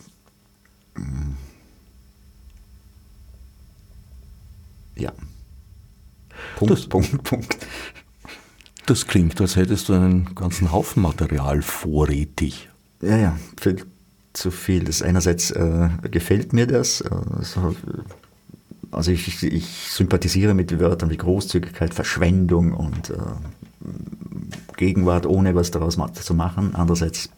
[0.95, 1.36] mh,
[5.02, 5.12] ja.
[6.58, 7.58] Punkt, das, Punkt, Punkt.
[8.86, 12.70] Das klingt, als hättest du einen ganzen Haufen Material vorrätig.
[13.02, 13.86] Ja, ja, viel
[14.34, 14.84] zu viel.
[14.84, 17.02] Das einerseits äh, gefällt mir das.
[17.02, 17.10] Äh,
[18.92, 23.16] also ich, ich, sympathisiere mit Wörtern wie Großzügigkeit, Verschwendung und äh,
[24.78, 26.76] Gegenwart, ohne was daraus zu machen.
[26.76, 27.30] Andererseits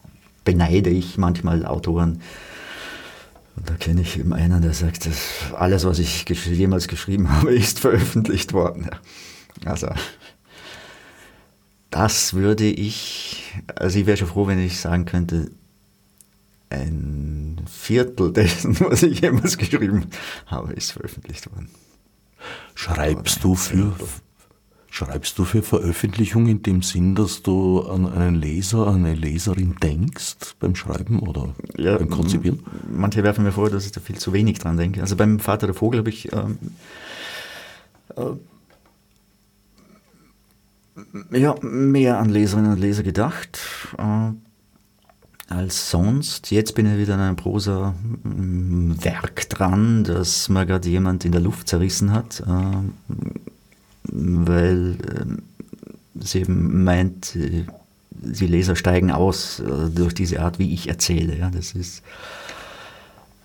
[0.44, 2.20] beneide ich manchmal Autoren,
[3.56, 7.54] und da kenne ich eben einen, der sagt, dass alles, was ich jemals geschrieben habe,
[7.54, 8.90] ist veröffentlicht worden.
[9.64, 9.88] Also,
[11.90, 15.50] das würde ich, also ich wäre schon froh, wenn ich sagen könnte,
[16.70, 20.06] ein Viertel dessen, was ich jemals geschrieben
[20.46, 21.70] habe, ist veröffentlicht worden.
[22.74, 23.94] Schreibst du für
[24.94, 29.74] Schreibst du für Veröffentlichung in dem Sinn, dass du an einen Leser, an eine Leserin
[29.82, 32.60] denkst beim Schreiben oder ja, beim Konzipieren?
[32.88, 35.00] Manche werfen mir vor, dass ich da viel zu wenig dran denke.
[35.00, 36.58] Also beim Vater der Vogel habe ich ähm,
[41.32, 43.58] äh, ja, mehr an Leserinnen und Leser gedacht
[43.98, 44.30] äh,
[45.52, 46.52] als sonst.
[46.52, 51.66] Jetzt bin ich wieder an einem Prosa-Werk dran, das mir gerade jemand in der Luft
[51.66, 52.44] zerrissen hat.
[52.46, 52.76] Äh,
[54.10, 57.64] weil äh, sie eben meint, äh,
[58.10, 61.50] die Leser steigen aus äh, durch diese Art, wie ich erzähle.
[61.52, 62.02] Das ist,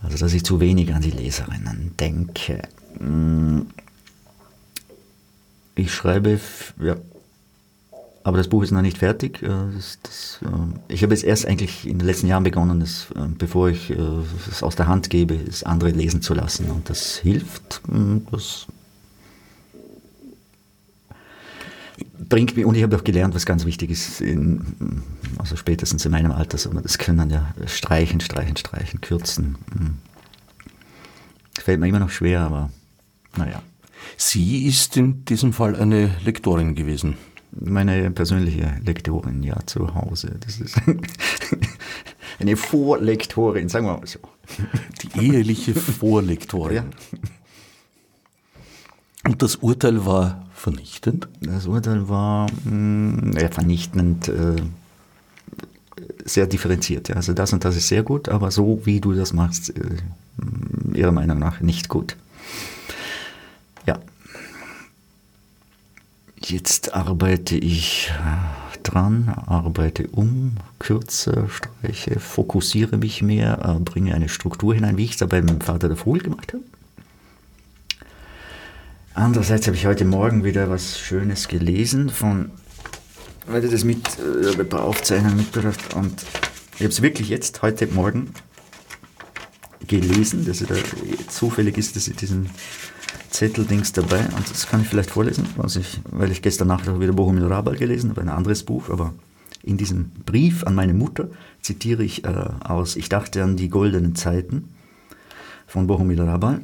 [0.01, 2.61] also dass ich zu wenig an die Leserinnen denke.
[2.99, 3.61] Mm.
[5.75, 6.41] Ich schreibe,
[6.81, 6.97] ja,
[8.23, 9.39] aber das Buch ist noch nicht fertig.
[9.39, 10.39] Das, das,
[10.89, 14.75] ich habe jetzt erst eigentlich in den letzten Jahren begonnen, das, bevor ich es aus
[14.75, 16.69] der Hand gebe, es andere lesen zu lassen.
[16.69, 17.81] Und das hilft.
[17.87, 18.67] Mm, das
[22.29, 25.03] bringt mich, und ich habe auch gelernt, was ganz wichtig ist, in,
[25.37, 29.57] also spätestens in meinem Alter soll man das können, ja, streichen, streichen, streichen, kürzen.
[29.71, 29.97] Hm.
[31.59, 32.69] Fällt mir immer noch schwer, aber
[33.37, 33.61] naja.
[34.17, 37.17] Sie ist in diesem Fall eine Lektorin gewesen.
[37.51, 40.37] Meine persönliche Lektorin, ja, zu Hause.
[40.39, 40.77] Das ist
[42.39, 44.19] eine Vorlektorin, sagen wir mal so.
[45.01, 46.75] Die eheliche Vorlektorin.
[46.75, 46.85] Ja.
[49.25, 51.27] Und das Urteil war vernichtend?
[51.41, 54.27] Das Urteil war mh, hm, ja, vernichtend.
[54.27, 54.55] Äh,
[56.25, 57.09] sehr differenziert.
[57.09, 57.15] Ja.
[57.15, 59.97] Also das und das ist sehr gut, aber so wie du das machst, äh,
[60.93, 62.15] ihrer Meinung nach nicht gut.
[63.85, 63.99] Ja.
[66.41, 74.29] Jetzt arbeite ich äh, dran, arbeite um, kürze, streiche, fokussiere mich mehr, äh, bringe eine
[74.29, 76.63] Struktur hinein, wie ich es da beim Vater der Vogel gemacht habe.
[79.13, 82.51] Andererseits habe ich heute Morgen wieder was Schönes gelesen von,
[83.47, 86.23] weil ich das mit äh, paar Aufzeichnungen mitgebracht und
[86.75, 88.31] ich habe es wirklich jetzt heute Morgen
[89.87, 90.75] gelesen, dass da
[91.27, 92.49] zufällig ist, dass ich diesen
[93.31, 97.45] Zetteldings dabei und das kann ich vielleicht vorlesen, ich, weil ich gestern auch wieder Bohumil
[97.45, 99.13] Rabal gelesen habe, ein anderes Buch, aber
[99.63, 101.29] in diesem Brief an meine Mutter
[101.61, 104.69] zitiere ich äh, aus Ich dachte an die goldenen Zeiten
[105.67, 106.61] von Bohumil Rabal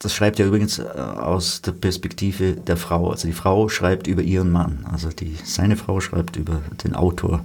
[0.00, 3.10] das schreibt er übrigens äh, aus der Perspektive der Frau.
[3.10, 4.86] Also die Frau schreibt über ihren Mann.
[4.90, 7.44] Also die, seine Frau schreibt über den Autor.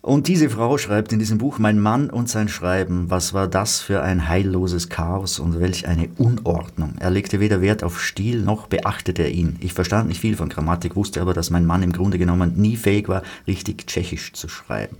[0.00, 3.78] Und diese Frau schreibt in diesem Buch, mein Mann und sein Schreiben, was war das
[3.78, 6.96] für ein heilloses Chaos und welch eine Unordnung.
[6.98, 9.58] Er legte weder Wert auf Stil noch beachtete er ihn.
[9.60, 12.76] Ich verstand nicht viel von Grammatik, wusste aber, dass mein Mann im Grunde genommen nie
[12.76, 14.96] fähig war, richtig Tschechisch zu schreiben.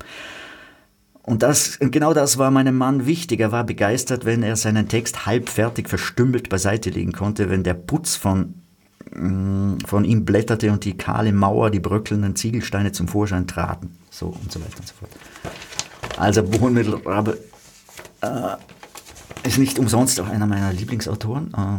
[1.22, 3.40] Und das, genau das war meinem Mann wichtig.
[3.40, 8.16] Er war begeistert, wenn er seinen Text halbfertig verstümmelt beiseite legen konnte, wenn der Putz
[8.16, 8.54] von,
[9.14, 13.96] mm, von ihm blätterte und die kahle Mauer, die bröckelnden Ziegelsteine zum Vorschein traten.
[14.10, 15.10] So und so weiter und so fort.
[16.18, 17.38] Also Bohnenmittelrabe
[18.20, 18.56] äh,
[19.44, 21.54] ist nicht umsonst auch einer meiner Lieblingsautoren.
[21.54, 21.78] Äh,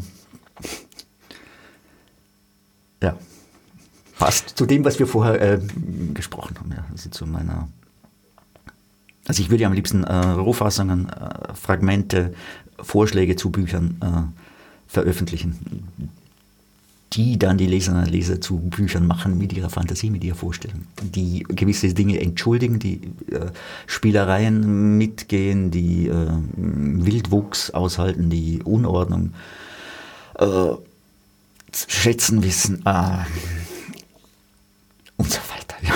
[3.03, 3.17] ja,
[4.17, 5.59] passt zu dem, was wir vorher äh,
[6.13, 6.71] gesprochen haben.
[6.71, 7.67] Ja, also zu meiner
[9.27, 12.33] also ich würde ja am liebsten äh, Rohfassungen, äh, Fragmente,
[12.79, 15.87] Vorschläge zu Büchern äh, veröffentlichen,
[17.13, 20.87] die dann die Leserinnen und Leser zu Büchern machen mit ihrer Fantasie, mit ihrer Vorstellung,
[21.01, 23.51] die gewisse Dinge entschuldigen, die äh,
[23.85, 29.33] Spielereien mitgehen, die äh, Wildwuchs aushalten, die Unordnung
[30.39, 30.71] äh,
[31.87, 32.83] schätzen wissen
[35.17, 35.75] und so weiter.
[35.81, 35.93] Ja.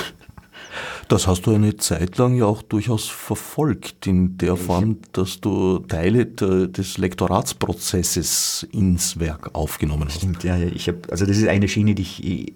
[1.08, 5.80] Das hast du eine Zeit lang ja auch durchaus verfolgt, in der Form, dass du
[5.80, 10.17] Teile des Lektoratsprozesses ins Werk aufgenommen hast.
[10.17, 12.54] Stimmt, ja, ich habe, also das ist eine Schiene, die ich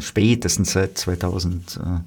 [0.00, 2.00] spätestens seit 2002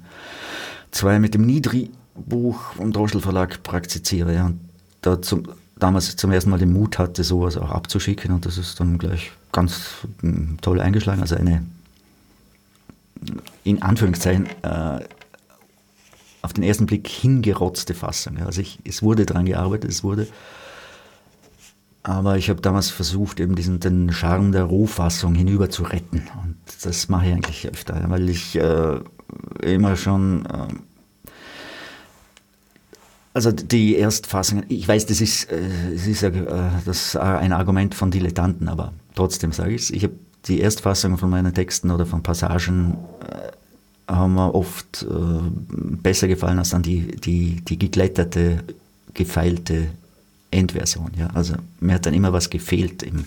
[1.20, 4.34] mit dem Nidri-Buch vom Droschel Verlag praktiziere.
[4.34, 4.60] Ja, und
[5.00, 5.44] da zum,
[5.78, 9.30] damals zum ersten Mal den Mut hatte, sowas auch abzuschicken und das ist dann gleich
[9.52, 11.20] ganz hm, toll eingeschlagen.
[11.22, 11.64] Also eine
[13.64, 15.00] in Anführungszeichen äh,
[16.42, 18.38] auf den ersten Blick hingerotzte Fassung.
[18.38, 20.26] Also ich, es wurde daran gearbeitet, es wurde.
[22.02, 26.22] Aber ich habe damals versucht, eben diesen, den Charme der Rohfassung hinüber zu retten.
[26.40, 29.00] Und das mache ich eigentlich öfter, weil ich äh,
[29.62, 30.46] immer schon.
[30.46, 31.28] Äh,
[33.34, 35.60] also die Erstfassung, ich weiß, das ist, äh,
[35.92, 36.32] das ist äh,
[36.84, 39.90] das ein Argument von Dilettanten, aber trotzdem sage ich es.
[39.90, 40.14] Ich habe
[40.46, 43.50] die Erstfassung von meinen Texten oder von Passagen äh,
[44.08, 45.40] haben mir oft äh,
[46.02, 48.62] besser gefallen als dann die, die, die geglätterte,
[49.14, 49.88] gefeilte
[50.50, 51.10] Endversion.
[51.18, 51.28] Ja?
[51.34, 53.26] Also mir hat dann immer was gefehlt im,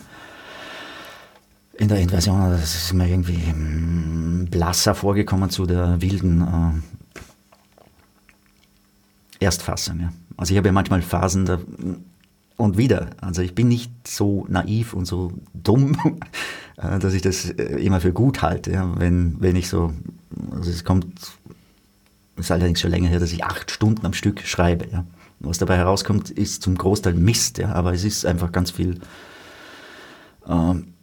[1.77, 2.39] in der Endversion.
[2.39, 6.81] Also das ist mir irgendwie hm, blasser vorgekommen zu der wilden
[9.39, 9.99] äh, Erstfassung.
[9.99, 10.13] Ja?
[10.37, 11.59] Also ich habe ja manchmal Phasen, da
[12.59, 15.97] und wieder, also ich bin nicht so naiv und so dumm,
[16.77, 19.93] äh, dass ich das äh, immer für gut halte, ja, wenn, wenn ich so,
[20.51, 21.05] also es kommt,
[22.35, 24.87] ist allerdings schon länger her, dass ich acht Stunden am Stück schreibe.
[24.91, 25.05] Ja.
[25.39, 28.99] Was dabei herauskommt, ist zum Großteil Mist, ja, aber es ist einfach ganz viel
[30.45, 30.93] ähm,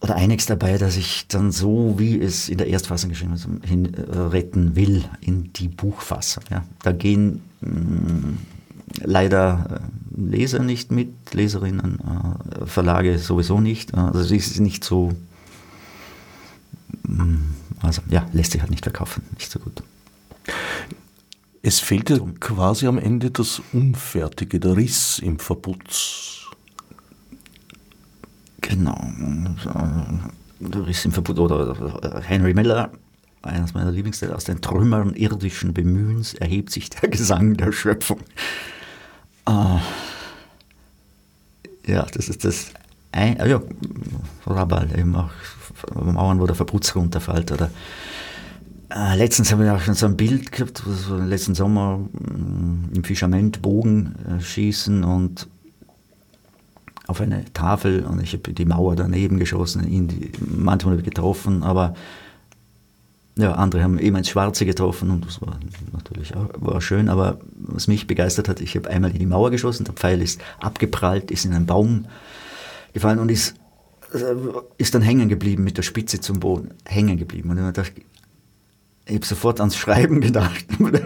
[0.00, 3.92] oder einiges dabei, dass ich dann so, wie es in der Erstfassung geschrieben ist, hin,
[3.94, 6.44] äh, retten will in die Buchfassung.
[6.50, 6.64] Ja.
[6.82, 8.38] Da gehen mh, mm,
[9.04, 13.94] leider äh, Leser nicht mit, Leserinnen, äh, Verlage sowieso nicht.
[13.94, 15.12] Also es ist nicht so,
[17.04, 17.36] mm,
[17.80, 19.82] also ja, lässt sich halt nicht verkaufen, nicht so gut.
[21.62, 22.28] Es fehlte so.
[22.40, 26.46] quasi am Ende das Unfertige, der Riss im Verputz.
[28.60, 29.00] Genau,
[30.60, 32.90] der Riss im Verputz oder Henry Miller
[33.42, 38.20] eines meiner Lieblingsteile, aus den Trümmern irdischen Bemühens erhebt sich der Gesang der Schöpfung.
[39.44, 39.80] Ah.
[41.86, 42.72] Ja, das ist das.
[43.10, 43.60] Ein, ah ja,
[44.46, 45.30] Rabal, eben auch
[45.94, 47.52] Mauern, wo der Verputz runterfällt.
[47.52, 47.70] Oder,
[48.94, 53.04] äh, letztens habe ich auch schon so ein Bild gehabt, so letzten Sommer äh, im
[53.04, 55.48] Fischament Bogen äh, schießen und
[57.06, 61.94] auf eine Tafel und ich habe die Mauer daneben geschossen, ihn die, manchmal getroffen, aber
[63.36, 65.58] ja, andere haben immer ins Schwarze getroffen und das war
[65.92, 69.50] natürlich auch war schön, aber was mich begeistert hat, ich habe einmal in die Mauer
[69.50, 72.06] geschossen, der Pfeil ist abgeprallt, ist in einen Baum
[72.92, 73.54] gefallen und ist,
[74.12, 74.34] äh,
[74.76, 77.48] ist dann hängen geblieben mit der Spitze zum Boden, hängen geblieben.
[77.50, 77.58] Und
[79.06, 80.66] ich habe sofort ans Schreiben gedacht.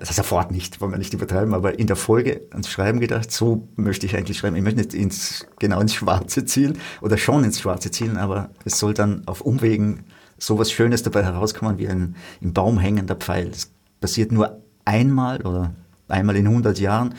[0.00, 3.68] Also sofort nicht, wollen wir nicht übertreiben, aber in der Folge ans Schreiben gedacht, so
[3.76, 4.56] möchte ich eigentlich schreiben.
[4.56, 8.80] Ich möchte nicht ins, genau ins Schwarze zielen oder schon ins Schwarze zielen, aber es
[8.80, 10.02] soll dann auf Umwegen
[10.44, 13.50] sowas Schönes dabei herauskommen wie ein im Baum hängender Pfeil.
[13.50, 13.70] Das
[14.00, 15.74] passiert nur einmal oder
[16.08, 17.14] einmal in 100 Jahren.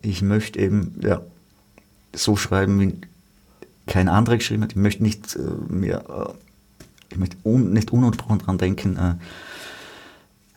[0.00, 1.20] Ich möchte eben ja,
[2.14, 2.96] so schreiben, wie
[3.86, 4.72] kein anderer geschrieben hat.
[4.72, 6.32] Ich möchte nicht äh, mehr, äh,
[7.10, 9.14] ich möchte un, nicht ununterbrochen daran denken, äh,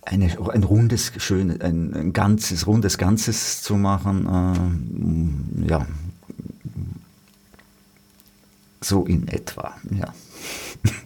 [0.08, 5.66] eine, ein rundes, schön, ein, ein, ganzes, rundes Ganzes zu machen.
[5.66, 5.86] Äh, ja,
[8.82, 10.14] so in etwa, ja.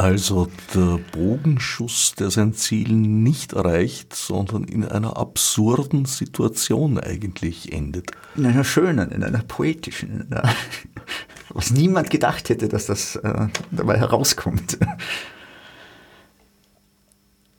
[0.00, 8.10] Also der Bogenschuss, der sein Ziel nicht erreicht, sondern in einer absurden Situation eigentlich endet.
[8.34, 10.54] In einer schönen, in einer poetischen, in einer,
[11.50, 14.78] was niemand gedacht hätte, dass das äh, dabei herauskommt.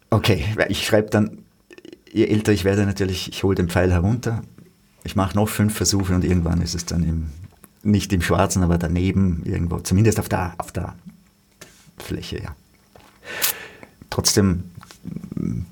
[0.09, 1.43] Okay, ich schreibe dann,
[2.11, 4.41] je älter ich werde natürlich, ich hole den Pfeil herunter,
[5.03, 7.29] ich mache noch fünf Versuche und irgendwann ist es dann im,
[7.83, 10.95] nicht im Schwarzen, aber daneben irgendwo, zumindest auf der, auf der
[11.97, 12.55] Fläche, ja.
[14.09, 14.63] Trotzdem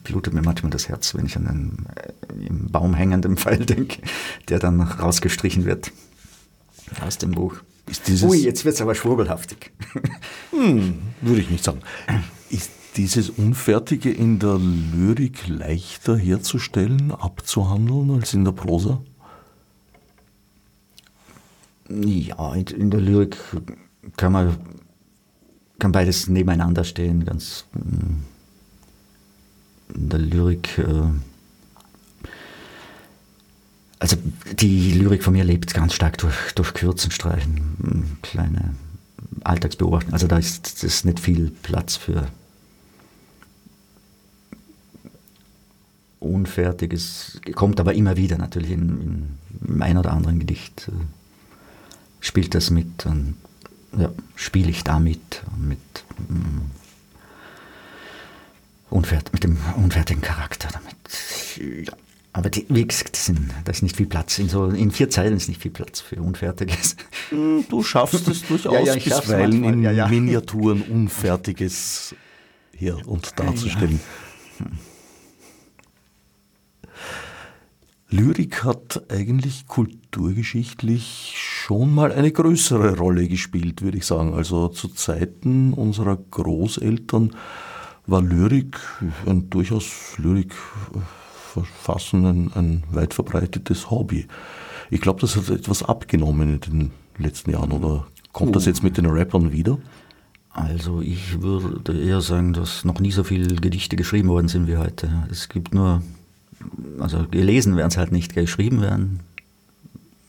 [0.04, 4.02] blutet mir manchmal das Herz, wenn ich an einen äh, im Baum hängenden Pfeil denke,
[4.48, 5.92] der dann rausgestrichen wird
[7.06, 7.56] aus dem Buch.
[8.24, 9.72] Ui, jetzt wird es aber schwurbelhaftig.
[10.52, 11.80] Hm, würde ich nicht sagen.
[12.50, 19.02] Ist dieses Unfertige in der Lyrik leichter herzustellen, abzuhandeln als in der Prosa?
[21.88, 23.38] Ja, in der Lyrik
[24.18, 24.58] kann man
[25.80, 28.24] kann beides nebeneinander stehen, ganz mm,
[29.96, 30.78] in der Lyrik.
[30.78, 31.04] Äh,
[34.00, 34.16] also
[34.54, 38.76] die Lyrik von mir lebt ganz stark durch, durch Kürzen, Streichen, mm, kleine
[39.44, 40.14] Alltagsbeobachtungen.
[40.14, 42.28] Also da ist, ist nicht viel Platz für
[46.20, 50.90] Unfertiges, kommt aber immer wieder natürlich in, in ein oder anderen Gedicht.
[50.90, 50.92] Äh,
[52.20, 53.36] spielt das mit und
[53.98, 55.80] ja, spiele ich damit mit,
[56.28, 56.62] mm,
[58.90, 60.70] unfert, mit dem unfertigen Charakter.
[60.72, 61.94] Damit, ja.
[62.32, 64.38] Aber die, wie gesagt, sind, da ist nicht viel Platz.
[64.38, 66.96] In, so, in vier Zeilen ist nicht viel Platz für Unfertiges.
[67.32, 72.16] Mm, du schaffst es durchaus ja, ja, bisweilen in ja, Miniaturen Unfertiges
[72.76, 74.00] hier und darzustellen.
[78.12, 84.34] Lyrik hat eigentlich kulturgeschichtlich schon mal eine größere Rolle gespielt, würde ich sagen.
[84.34, 87.36] Also zu Zeiten unserer Großeltern
[88.08, 88.80] war Lyrik,
[89.28, 90.56] ein durchaus Lyrik
[91.54, 94.26] verfassen, ein, ein weit verbreitetes Hobby.
[94.90, 98.98] Ich glaube, das hat etwas abgenommen in den letzten Jahren, oder kommt das jetzt mit
[98.98, 99.78] den Rappern wieder?
[100.50, 104.78] Also ich würde eher sagen, dass noch nie so viele Gedichte geschrieben worden sind wie
[104.78, 105.28] heute.
[105.30, 106.02] Es gibt nur
[107.00, 109.20] also gelesen werden sie halt nicht, geschrieben werden,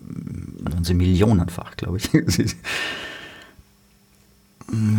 [0.01, 2.11] werden sie millionenfach, glaube ich.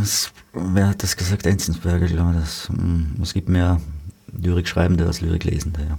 [0.02, 1.46] Das, wer hat das gesagt?
[1.46, 2.40] Enzensberger, glaube ich.
[2.42, 3.80] Das, hm, es gibt mehr
[4.34, 5.98] Lyrik-Schreibende als Lyrik-Lesende, ja.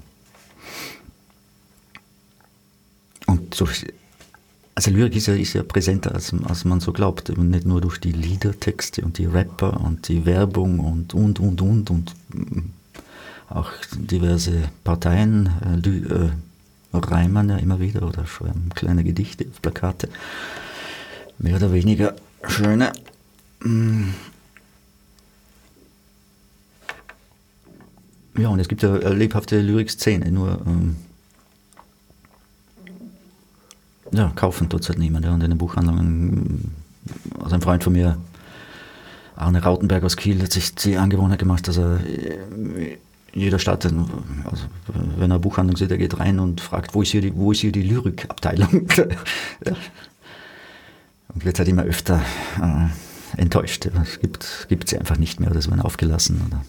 [3.26, 3.66] Und so,
[4.74, 7.30] also Lyrik ist ja, ist ja präsenter, als, als man so glaubt.
[7.30, 11.62] Und nicht nur durch die Liedertexte und die Rapper und die Werbung und, und, und,
[11.62, 12.14] und, und
[13.54, 15.50] auch diverse Parteien
[15.84, 16.30] äh, äh,
[16.92, 20.08] reimen ja immer wieder oder schreiben kleine Gedichte auf Plakate.
[21.38, 22.14] Mehr oder weniger
[22.46, 22.92] schöne.
[23.60, 24.10] Mm.
[28.38, 30.96] Ja, und es gibt ja eine lebhafte Lyrikszene, nur ähm,
[34.12, 35.24] ja, kaufen tut es halt niemand.
[35.24, 35.34] Ja.
[35.34, 36.74] Und in den Buchhandlungen,
[37.42, 38.18] also ein Freund von mir,
[39.36, 42.98] Arne Rautenberg aus Kiel, hat sich die Angewohnheit gemacht, dass er äh,
[43.34, 43.96] jeder Stadt, also
[45.16, 47.52] wenn er eine Buchhandlung sieht, er geht rein und fragt, wo ist hier die, wo
[47.52, 48.88] ist hier die Lyrikabteilung?
[49.66, 49.76] ja.
[51.34, 52.22] Und wird halt immer öfter
[52.60, 53.86] äh, enttäuscht.
[53.86, 56.42] Es gibt, gibt sie einfach nicht mehr oder es werden aufgelassen.
[56.46, 56.62] Oder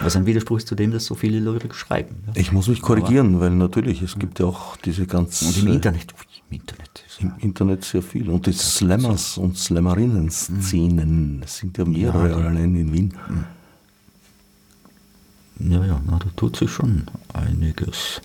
[0.00, 2.16] was ein Widerspruch ist zu dem, dass so viele Lyrik schreiben.
[2.26, 2.32] Ja.
[2.36, 5.42] Ich muss mich korrigieren, Aber, weil natürlich, es gibt ja auch diese ganz...
[5.42, 6.14] Und im Internet,
[6.48, 7.04] im Internet.
[7.18, 8.28] Im Internet sehr viel.
[8.28, 11.42] Und die Slammers und Slammerinnen-Szenen mhm.
[11.46, 13.14] sind ja mehrere allein in Wien.
[13.28, 13.44] Mhm.
[15.58, 18.20] Ja, ja, na, da tut sich schon einiges.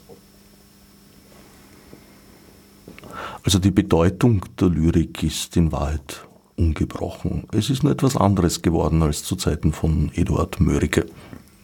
[3.43, 6.25] Also die Bedeutung der Lyrik ist in Wahrheit
[6.57, 7.45] ungebrochen.
[7.51, 11.05] Es ist nur etwas anderes geworden als zu Zeiten von Eduard Mörike.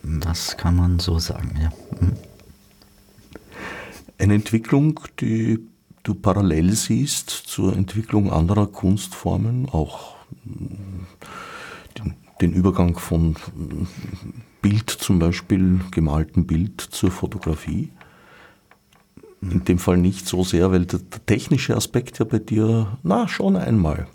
[0.04, 1.72] Das kann man so sagen, ja.
[2.00, 2.14] Mhm.
[4.18, 5.60] Eine Entwicklung, die
[6.04, 10.16] du parallel siehst zur Entwicklung anderer Kunstformen, auch
[11.98, 13.36] den, den Übergang von
[14.62, 17.92] Bild zum Beispiel, gemaltem Bild zur Fotografie?
[19.42, 23.28] In dem Fall nicht so sehr, weil der, der technische Aspekt ja bei dir, na,
[23.28, 24.08] schon einmal,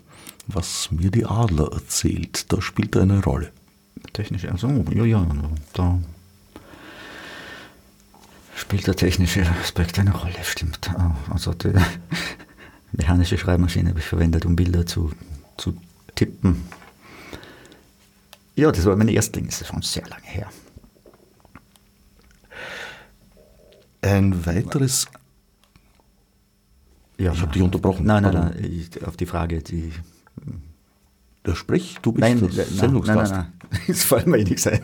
[0.47, 3.51] was mir die Adler erzählt, da spielt er eine Rolle.
[4.11, 5.25] Technische, also, ja, ja,
[5.73, 5.99] da
[8.55, 10.91] spielt der technische Aspekt eine Rolle, stimmt.
[11.29, 11.73] Also die
[12.91, 15.11] mechanische Schreibmaschine habe ich verwendet, um Bilder zu,
[15.57, 15.75] zu
[16.15, 16.63] tippen.
[18.55, 20.49] Ja, das war mein Erstling, das ist schon sehr lange her.
[24.01, 25.07] Ein weiteres.
[27.17, 28.05] Ja, ich habe dich unterbrochen.
[28.05, 29.91] Nein, nein, nein, ich, auf die Frage, die.
[31.45, 33.31] Der sprich, du bist nein, der Sendungsgast.
[33.31, 34.83] Nein, nein, nein, das fallen mir nichts ein.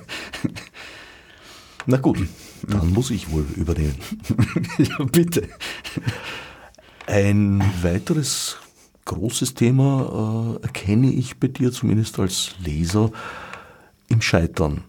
[1.86, 2.20] Na gut,
[2.67, 3.95] dann muss ich wohl übernehmen.
[4.78, 5.47] ja, bitte.
[7.07, 8.57] Ein weiteres
[9.05, 13.11] großes Thema äh, erkenne ich bei dir, zumindest als Leser,
[14.10, 14.84] im Scheitern.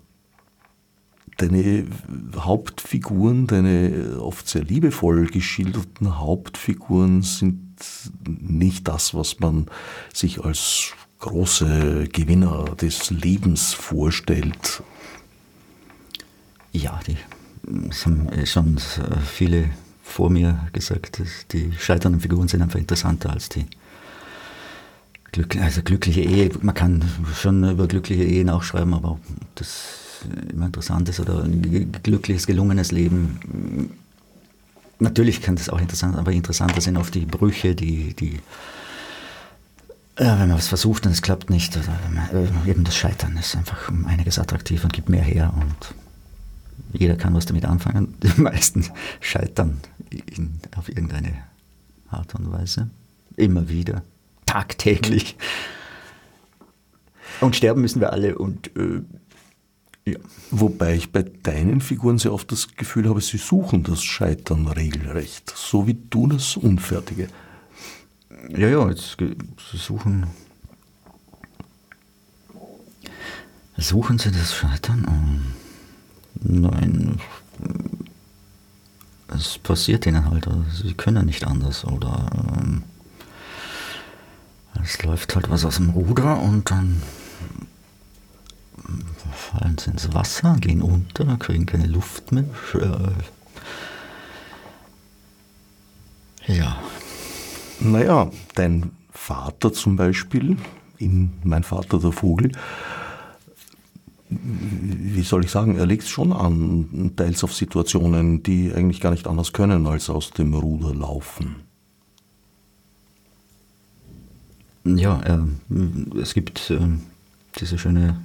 [1.37, 1.87] Deine
[2.37, 7.77] Hauptfiguren, deine oft sehr liebevoll geschilderten Hauptfiguren sind
[8.27, 9.67] nicht das, was man
[10.13, 14.83] sich als große Gewinner des Lebens vorstellt.
[16.73, 17.17] Ja, die,
[17.89, 18.79] es haben schon
[19.25, 19.71] viele
[20.03, 23.67] vor mir gesagt, dass die scheiternden Figuren sind einfach interessanter als die
[25.33, 26.51] glückliche, also glückliche Ehe.
[26.63, 27.05] Man kann
[27.35, 29.19] schon über glückliche Ehen auch schreiben, aber
[29.55, 33.91] das immer interessant ist oder ein glückliches, gelungenes Leben.
[34.99, 38.41] Natürlich kann das auch interessant, aber interessanter sind oft die Brüche, die, die
[40.19, 43.57] ja, wenn man was versucht und es klappt nicht, oder man, eben das Scheitern ist
[43.57, 45.95] einfach um einiges attraktiver und gibt mehr her und
[46.93, 48.15] jeder kann was damit anfangen.
[48.23, 48.85] Die meisten
[49.21, 51.33] scheitern in, auf irgendeine
[52.11, 52.91] Art und Weise.
[53.37, 54.03] Immer wieder.
[54.51, 55.37] Tagtäglich.
[57.41, 59.03] Und sterben müssen wir alle und äh,
[60.11, 60.19] ja.
[60.51, 65.53] Wobei ich bei deinen Figuren sehr oft das Gefühl habe, sie suchen das Scheitern regelrecht,
[65.55, 67.29] so wie du das Unfertige.
[68.49, 70.27] Ja, ja, jetzt sie suchen.
[73.77, 75.55] Suchen sie das Scheitern?
[76.35, 77.21] Nein,
[79.29, 82.29] es passiert ihnen halt, also sie können nicht anders oder
[82.61, 82.83] ähm,
[84.83, 87.03] es läuft halt was aus dem Ruder und dann
[89.33, 92.45] fallen sie ins Wasser, gehen unter, kriegen keine Luft mehr.
[96.47, 96.79] Ja.
[97.81, 100.57] Naja, dein Vater zum Beispiel,
[100.99, 102.53] in Mein Vater der Vogel,
[104.29, 109.27] wie soll ich sagen, er legt schon an, teils auf Situationen, die eigentlich gar nicht
[109.27, 111.57] anders können, als aus dem Ruder laufen.
[114.85, 116.79] Ja, äh, es gibt äh,
[117.59, 118.21] diese schöne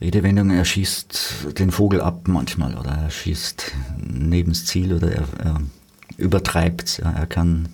[0.00, 5.24] Redewendung, er schießt den Vogel ab manchmal oder er schießt neben das Ziel oder er,
[5.38, 5.60] er
[6.16, 7.68] übertreibt ja, Er kann,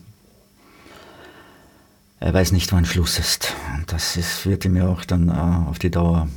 [2.21, 3.53] er weiß nicht, wann Schluss ist.
[3.77, 6.29] Und das ist, wird ihm ja auch dann äh, auf die Dauer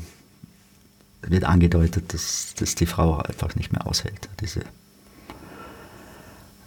[1.21, 4.29] wird angedeutet, dass, dass die Frau einfach nicht mehr aushält.
[4.39, 4.61] Diese,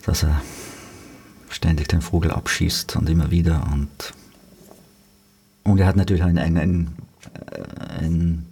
[0.04, 0.42] dass er
[1.48, 3.68] ständig den Vogel abschießt und immer wieder.
[3.72, 4.14] Und,
[5.64, 6.96] und er hat natürlich ein, ein, ein,
[7.98, 8.46] ein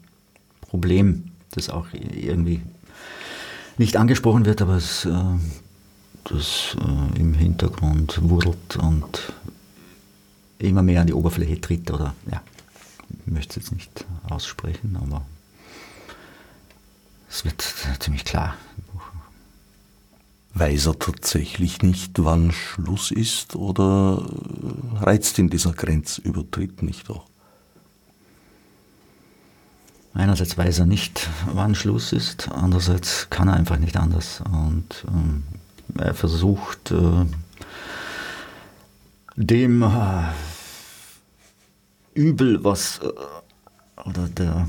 [0.60, 2.62] Problem, das auch irgendwie
[3.78, 5.12] nicht angesprochen wird, aber es, äh,
[6.24, 9.32] das äh, im Hintergrund wurdelt und
[10.58, 11.90] immer mehr an die Oberfläche tritt.
[11.90, 12.42] Oder ja,
[13.08, 15.24] ich möchte es jetzt nicht aussprechen, aber
[17.30, 17.62] es wird
[18.00, 18.54] ziemlich klar.
[20.58, 24.28] Weiß er tatsächlich nicht, wann Schluss ist oder
[24.96, 27.26] reizt ihn dieser Grenzübertritt nicht auch?
[30.14, 34.42] Einerseits weiß er nicht, wann Schluss ist, andererseits kann er einfach nicht anders.
[34.50, 35.44] Und ähm,
[35.96, 37.24] er versucht äh,
[39.36, 40.24] dem äh,
[42.14, 43.12] Übel, was äh,
[44.08, 44.68] oder der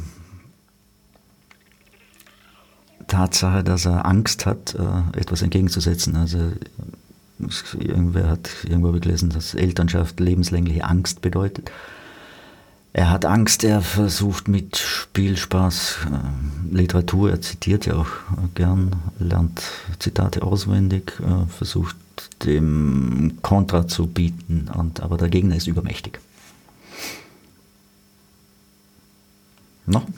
[3.10, 6.16] Tatsache, dass er Angst hat, äh, etwas entgegenzusetzen.
[6.16, 6.54] Also
[7.78, 11.72] irgendwer hat irgendwo gelesen, dass Elternschaft lebenslängliche Angst bedeutet.
[12.92, 18.08] Er hat Angst, er versucht mit Spielspaß äh, Literatur, er zitiert ja auch
[18.56, 19.62] gern, lernt
[20.00, 21.96] Zitate auswendig, äh, versucht
[22.46, 26.20] dem Kontra zu bieten, und, aber der Gegner ist übermächtig.
[29.86, 30.04] No?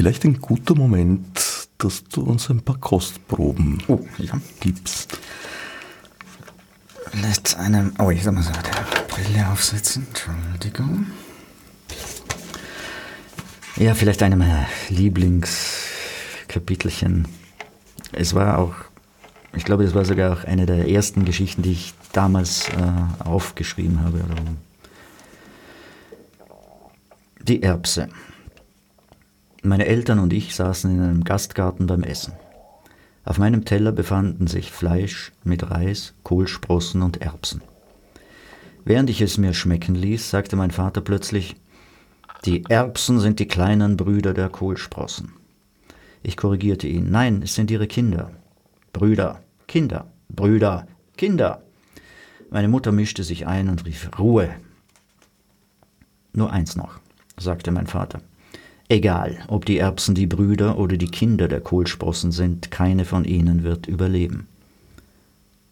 [0.00, 4.40] Vielleicht ein guter Moment, dass du uns ein paar Kostproben Oh, ja.
[4.60, 5.18] gibst.
[7.12, 7.92] Mit einem.
[7.98, 10.06] Oh, ich soll mal so die Brille aufsetzen.
[10.08, 11.04] Entschuldigung.
[13.76, 17.28] Ja, vielleicht einem meiner Lieblingskapitelchen.
[18.12, 18.72] Es war auch,
[19.54, 22.72] ich glaube, das war sogar auch eine der ersten Geschichten, die ich damals äh,
[23.22, 24.24] aufgeschrieben habe.
[27.42, 28.08] Die Erbse.
[29.62, 32.32] Meine Eltern und ich saßen in einem Gastgarten beim Essen.
[33.24, 37.60] Auf meinem Teller befanden sich Fleisch mit Reis, Kohlsprossen und Erbsen.
[38.84, 41.56] Während ich es mir schmecken ließ, sagte mein Vater plötzlich,
[42.46, 45.34] die Erbsen sind die kleinen Brüder der Kohlsprossen.
[46.22, 48.30] Ich korrigierte ihn, nein, es sind ihre Kinder.
[48.94, 50.86] Brüder, Kinder, Brüder,
[51.18, 51.62] Kinder.
[52.50, 54.48] Meine Mutter mischte sich ein und rief Ruhe.
[56.32, 56.98] Nur eins noch,
[57.36, 58.22] sagte mein Vater.
[58.90, 63.62] Egal, ob die Erbsen die Brüder oder die Kinder der Kohlsprossen sind, keine von ihnen
[63.62, 64.48] wird überleben.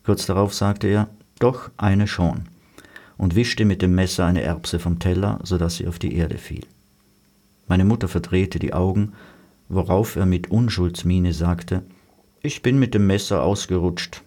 [0.04, 1.08] Kurz darauf sagte er,
[1.40, 2.42] doch eine schon,
[3.16, 6.38] und wischte mit dem Messer eine Erbse vom Teller, so dass sie auf die Erde
[6.38, 6.64] fiel.
[7.66, 9.14] Meine Mutter verdrehte die Augen,
[9.68, 11.82] worauf er mit Unschuldsmiene sagte,
[12.40, 14.22] ich bin mit dem Messer ausgerutscht.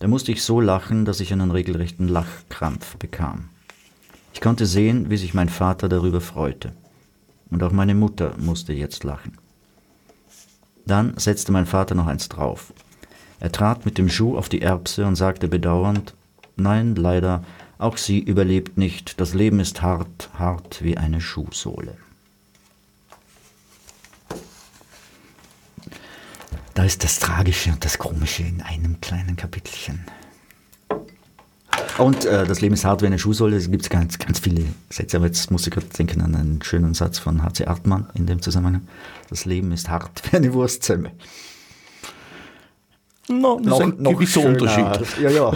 [0.00, 3.48] Da musste ich so lachen, dass ich einen regelrechten Lachkrampf bekam.
[4.34, 6.74] Ich konnte sehen, wie sich mein Vater darüber freute.
[7.50, 9.38] Und auch meine Mutter musste jetzt lachen.
[10.86, 12.72] Dann setzte mein Vater noch eins drauf.
[13.40, 16.14] Er trat mit dem Schuh auf die Erbse und sagte bedauernd,
[16.56, 17.44] Nein, leider,
[17.78, 19.20] auch sie überlebt nicht.
[19.20, 21.96] Das Leben ist hart, hart wie eine Schuhsohle.
[26.74, 30.04] Da ist das Tragische und das Komische in einem kleinen Kapitelchen.
[31.98, 33.56] Und äh, das Leben ist hart wie eine Schuhsohle.
[33.56, 36.94] Es gibt ganz, ganz viele Sätze, aber jetzt muss ich gerade denken an einen schönen
[36.94, 37.66] Satz von H.C.
[37.66, 38.86] Artmann in dem Zusammenhang.
[39.28, 41.10] Das Leben ist hart wie eine Wurstzemme.
[43.28, 44.60] No, das ist ein gewisser schöner.
[44.60, 45.18] Unterschied.
[45.20, 45.52] Ja, ja.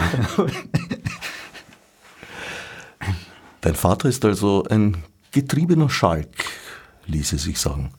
[3.60, 4.96] Dein Vater ist also ein
[5.30, 6.44] getriebener Schalk,
[7.06, 7.92] ließe sich sagen.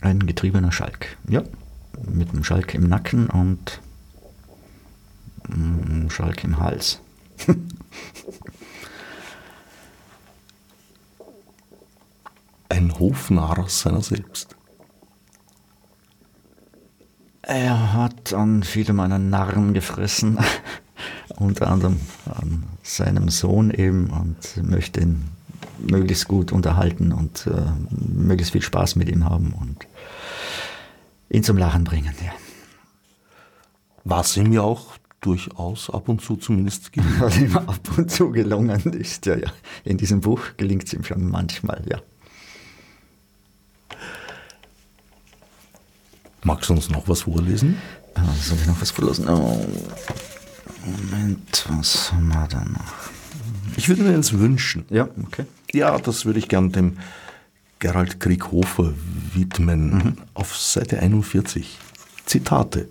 [0.00, 1.18] Ein getriebener Schalk.
[1.28, 1.42] Ja,
[2.10, 3.80] mit einem Schalk im Nacken und
[5.48, 7.00] einem Schalk im Hals.
[12.68, 14.56] Ein Hofnarr seiner selbst.
[17.42, 20.38] Er hat an viele meiner Narren gefressen,
[21.36, 25.28] unter anderem an seinem Sohn eben und möchte ihn
[25.78, 29.86] möglichst gut unterhalten und äh, möglichst viel Spaß mit ihm haben und
[31.28, 32.14] ihn zum Lachen bringen.
[32.24, 32.32] Ja.
[34.04, 37.32] Was ihm ja auch durchaus ab und zu zumindest gelungen.
[37.40, 39.52] Ihm ab und zu gelungen ist, ja, ja.
[39.84, 41.98] In diesem Buch gelingt es ihm schon manchmal, ja.
[46.42, 47.76] Magst du uns noch was vorlesen?
[48.14, 49.28] Ah, soll ich noch was vorlesen?
[49.28, 49.66] Oh.
[50.84, 53.10] Moment, was haben wir da noch?
[53.76, 54.84] Ich würde mir eins wünschen.
[54.90, 55.46] Ja, okay.
[55.72, 56.98] Ja, das würde ich gern dem
[57.78, 58.92] Gerald Krieghofer
[59.32, 60.18] widmen.
[60.34, 61.78] Auf Seite 41.
[62.26, 62.88] Zitate.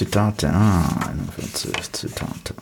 [0.00, 2.54] Zitate, ah, 41 Zitate.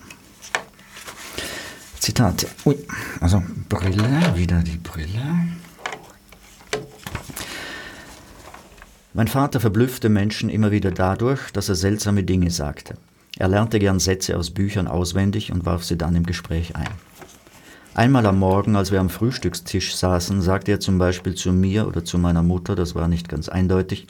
[2.01, 2.49] Zitate.
[2.67, 2.77] Ui,
[3.21, 5.47] also Brille, wieder die Brille.
[9.15, 12.97] Mein Vater verblüffte Menschen immer wieder dadurch, dass er seltsame Dinge sagte.
[13.37, 16.91] Er lernte gern Sätze aus Büchern auswendig und warf sie dann im Gespräch ein.
[17.95, 22.05] Einmal am Morgen, als wir am Frühstückstisch saßen, sagte er zum Beispiel zu mir oder
[22.05, 24.09] zu meiner Mutter, das war nicht ganz eindeutig,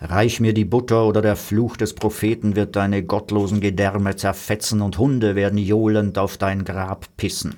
[0.00, 4.98] Reich mir die Butter oder der Fluch des Propheten wird deine gottlosen Gedärme zerfetzen und
[4.98, 7.54] Hunde werden johlend auf dein Grab pissen.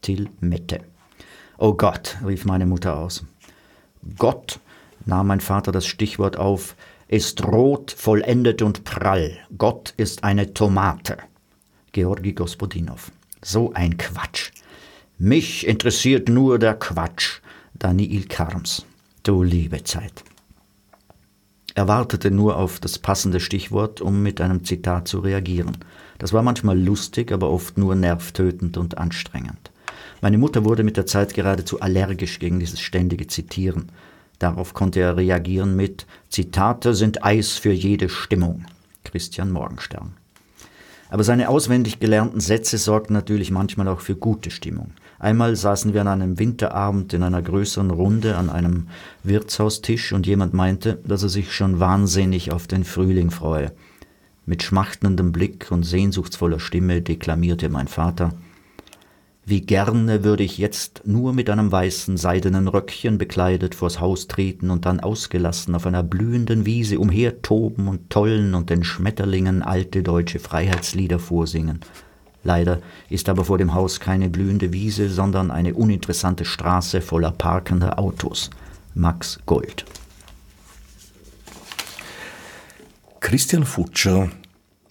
[0.00, 0.80] Till Mette.
[1.58, 3.24] Oh Gott, rief meine Mutter aus.
[4.16, 4.60] Gott,
[5.06, 6.76] nahm mein Vater das Stichwort auf,
[7.08, 9.36] ist rot, vollendet und prall.
[9.58, 11.18] Gott ist eine Tomate.
[11.90, 13.10] Georgi Gospodinov.
[13.42, 14.50] So ein Quatsch.
[15.18, 17.40] Mich interessiert nur der Quatsch.
[17.74, 18.84] Daniil Karms.
[19.22, 20.25] Du liebe Zeit.
[21.76, 25.76] Er wartete nur auf das passende Stichwort, um mit einem Zitat zu reagieren.
[26.16, 29.70] Das war manchmal lustig, aber oft nur nervtötend und anstrengend.
[30.22, 33.92] Meine Mutter wurde mit der Zeit geradezu allergisch gegen dieses ständige Zitieren.
[34.38, 38.64] Darauf konnte er reagieren mit Zitate sind Eis für jede Stimmung.
[39.04, 40.14] Christian Morgenstern.
[41.10, 44.92] Aber seine auswendig gelernten Sätze sorgten natürlich manchmal auch für gute Stimmung.
[45.18, 48.88] Einmal saßen wir an einem Winterabend in einer größeren Runde an einem
[49.22, 53.72] Wirtshaustisch und jemand meinte, dass er sich schon wahnsinnig auf den Frühling freue.
[54.44, 58.34] Mit schmachtendem Blick und sehnsuchtsvoller Stimme deklamierte mein Vater
[59.46, 64.70] Wie gerne würde ich jetzt nur mit einem weißen seidenen Röckchen bekleidet vors Haus treten
[64.70, 70.38] und dann ausgelassen auf einer blühenden Wiese umhertoben und tollen und den Schmetterlingen alte deutsche
[70.38, 71.80] Freiheitslieder vorsingen.
[72.46, 72.80] Leider
[73.10, 78.50] ist aber vor dem Haus keine blühende Wiese, sondern eine uninteressante Straße voller parkender Autos.
[78.94, 79.84] Max Gold.
[83.18, 84.30] Christian Futscher,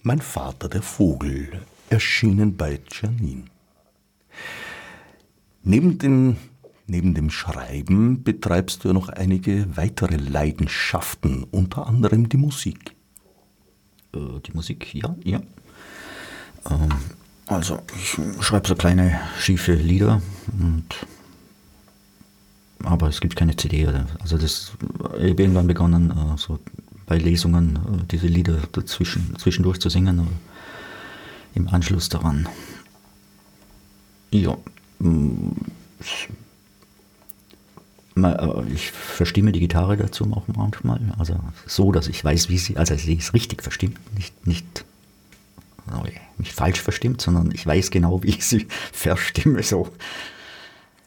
[0.02, 3.48] Mein Vater der Vogel, erschienen bei Janin.
[5.62, 6.36] Neben, den,
[6.86, 12.94] neben dem Schreiben betreibst du noch einige weitere Leidenschaften, unter anderem die Musik.
[14.14, 15.40] Äh, die Musik, ja, ja.
[16.70, 16.90] Ähm,
[17.46, 20.20] also, ich schreibe so kleine schiefe Lieder
[20.58, 20.84] und
[22.84, 23.86] aber es gibt keine CD.
[24.20, 24.72] Also das
[25.18, 26.58] ich habe irgendwann begonnen, äh, so
[27.06, 30.28] bei Lesungen äh, diese Lieder dazwischen, zwischendurch zu singen,
[31.54, 32.48] im Anschluss daran.
[34.30, 34.56] Ja.
[34.98, 35.52] Mm,
[38.16, 41.00] äh, ich verstimme die Gitarre dazu auch manchmal.
[41.18, 44.84] Also so, dass ich weiß, wie sie, also sie ist richtig verstimmt, nicht, nicht
[46.38, 49.62] nicht falsch verstimmt, sondern ich weiß genau, wie ich sie verstimme.
[49.62, 49.88] So.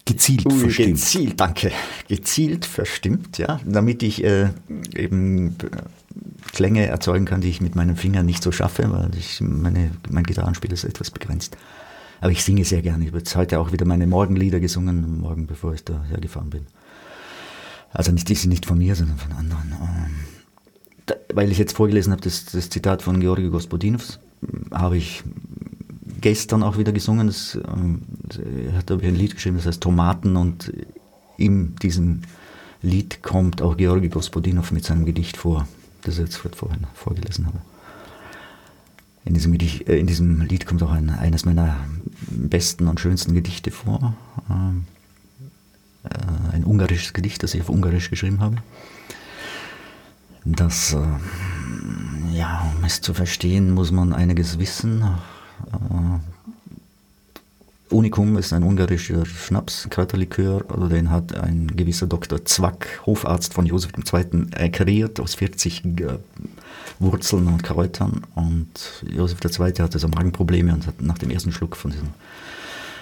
[0.06, 0.96] Gezielt uh, verstimmt.
[0.96, 1.72] Gezielt, danke.
[2.08, 4.50] Gezielt verstimmt, ja, damit ich äh,
[4.96, 5.54] eben äh,
[6.52, 10.24] Klänge erzeugen kann, die ich mit meinen Fingern nicht so schaffe, weil ich meine, mein
[10.24, 11.58] Gitarrenspiel ist etwas begrenzt.
[12.22, 13.04] Aber ich singe sehr gerne.
[13.04, 16.66] Ich habe jetzt heute auch wieder meine Morgenlieder gesungen, morgen bevor ich da hergefahren bin.
[17.92, 19.72] Also nicht, die sind nicht von mir, sondern von anderen.
[19.82, 20.16] Ähm,
[21.06, 24.20] da, weil ich jetzt vorgelesen habe, das, das Zitat von Georgi Gospodinov,
[24.72, 25.24] habe ich
[26.22, 27.28] gestern auch wieder gesungen.
[27.28, 28.02] Das, ähm,
[28.66, 30.72] er hat ein Lied geschrieben, das heißt Tomaten und
[31.38, 32.22] in diesem
[32.82, 35.68] Lied kommt auch Georgi Gospodinov mit seinem Gedicht vor,
[36.04, 37.60] das ich jetzt vorhin vorgelesen habe.
[39.26, 41.76] In diesem, Gedicht, äh, in diesem Lied kommt auch ein, eines meiner
[42.30, 44.16] besten und schönsten Gedichte vor.
[44.50, 44.86] Ähm,
[46.04, 48.58] äh, ein ungarisches Gedicht, das ich auf Ungarisch geschrieben habe.
[50.46, 50.98] Das äh,
[52.40, 55.04] ja, um es zu verstehen, muss man einiges wissen.
[55.74, 56.20] Äh,
[57.94, 62.46] Unikum ist ein ungarischer Schnaps, Kräuterlikör, also den hat ein gewisser Dr.
[62.46, 66.18] Zwack, Hofarzt von Josef II., kreiert aus 40 äh,
[67.00, 68.22] Wurzeln und Kräutern.
[68.36, 68.70] Und
[69.06, 69.74] Josef II.
[69.80, 72.10] hatte so Magenprobleme und hat nach dem ersten Schluck von diesem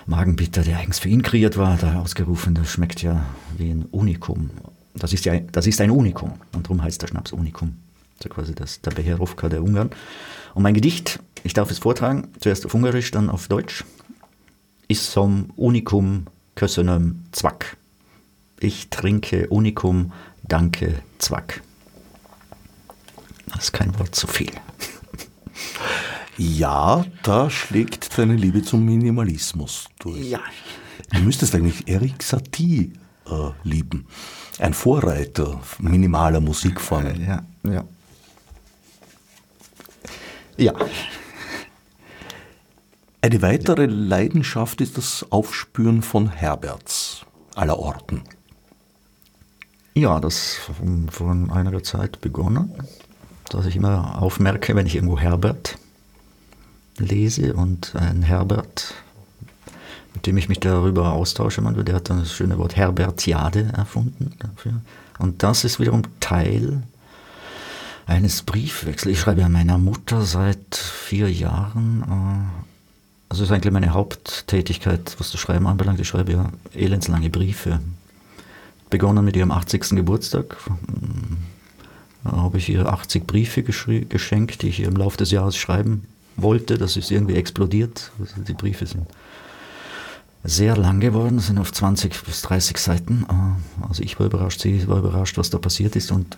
[0.08, 3.24] Magenbitter, der eigens für ihn kreiert war, da ausgerufen, das schmeckt ja
[3.58, 4.50] wie ein Unikum.
[4.96, 7.76] Das ist ja das ist ein Unikum und darum heißt der Schnaps Unikum
[8.22, 9.92] so quasi das, der Beherovka der Ungarn.
[10.54, 13.84] Und mein Gedicht, ich darf es vortragen, zuerst auf Ungarisch, dann auf Deutsch,
[14.88, 17.78] ist som Unicum köszönöm Zwack.
[18.60, 20.12] Ich trinke Unicum,
[20.44, 21.62] danke Zwack.
[23.48, 24.52] Das ist kein Wort zu viel.
[26.38, 30.30] Ja, da schlägt deine Liebe zum Minimalismus durch.
[30.30, 30.40] Ja.
[31.12, 32.94] Du müsstest eigentlich Eric Satie
[33.26, 34.06] äh, lieben.
[34.60, 37.22] Ein Vorreiter minimaler Musikformen.
[37.22, 37.84] Ja, ja.
[40.58, 40.74] Ja.
[43.22, 48.24] Eine weitere Leidenschaft ist das Aufspüren von Herberts aller Orten.
[49.94, 50.58] Ja, das
[51.12, 52.72] vor einiger Zeit begonnen,
[53.50, 55.78] dass ich immer aufmerke, wenn ich irgendwo Herbert
[56.98, 58.94] lese und ein Herbert,
[60.14, 64.82] mit dem ich mich darüber austausche, man, der hat das schöne Wort Herbertiade erfunden dafür.
[65.20, 66.84] Und das ist wiederum Teil
[68.08, 69.14] eines Briefwechsels.
[69.14, 72.04] Ich schreibe ja meiner Mutter seit vier Jahren.
[72.04, 72.64] Äh,
[73.30, 76.00] also ist eigentlich meine Haupttätigkeit, was das Schreiben anbelangt.
[76.00, 77.82] Ich schreibe ja elendslange Briefe.
[78.90, 79.90] Begonnen mit ihrem 80.
[79.90, 80.56] Geburtstag.
[82.24, 86.08] Da habe ich ihr 80 Briefe geschenkt, die ich ihr im Laufe des Jahres schreiben
[86.38, 86.78] wollte.
[86.78, 88.12] Das ist irgendwie explodiert.
[88.20, 89.08] Also die Briefe sind
[90.46, 93.26] sehr lang geworden, sind auf 20 bis 30 Seiten.
[93.30, 96.12] Äh, also ich war überrascht, sie war überrascht, was da passiert ist.
[96.12, 96.38] Und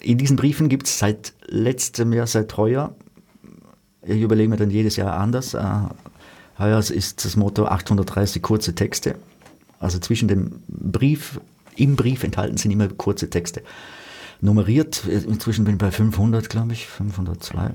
[0.00, 2.94] in diesen Briefen gibt es seit letztem Jahr, seit heuer,
[4.02, 5.62] ich überlege mir dann jedes Jahr anders, äh,
[6.58, 9.16] heuer ist das Motto 830 kurze Texte.
[9.78, 11.40] Also zwischen dem Brief,
[11.76, 13.62] im Brief enthalten sind immer kurze Texte.
[14.40, 17.72] Nummeriert, inzwischen bin ich bei 500, glaube ich, 502.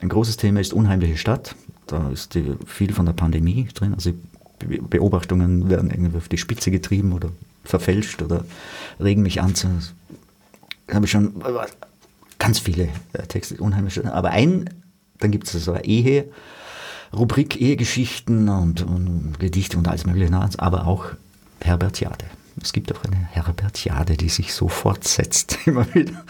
[0.00, 1.54] Ein großes Thema ist unheimliche Stadt.
[1.86, 3.94] Da ist die, viel von der Pandemie drin.
[3.94, 4.12] Also
[4.58, 7.30] Beobachtungen werden irgendwie auf die Spitze getrieben oder
[7.64, 8.44] verfälscht oder
[9.00, 9.54] regen mich an
[10.92, 11.42] habe ich schon
[12.38, 14.04] ganz viele äh, Texte, unheimlich.
[14.06, 14.70] Aber ein,
[15.18, 16.30] dann gibt es so eine Ehe,
[17.12, 21.06] Rubrik Ehegeschichten und, und, Gedichte und alles mögliche, aber auch
[21.60, 22.26] Herbertiade.
[22.60, 26.24] Es gibt auch eine Herbertiade, die sich so fortsetzt immer wieder.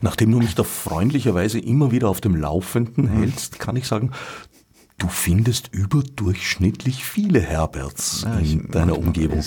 [0.00, 3.18] Nachdem du mich da freundlicherweise immer wieder auf dem Laufenden mhm.
[3.20, 4.12] hältst, kann ich sagen,
[4.98, 9.44] du findest überdurchschnittlich viele Herberts ja, in deiner Umgebung.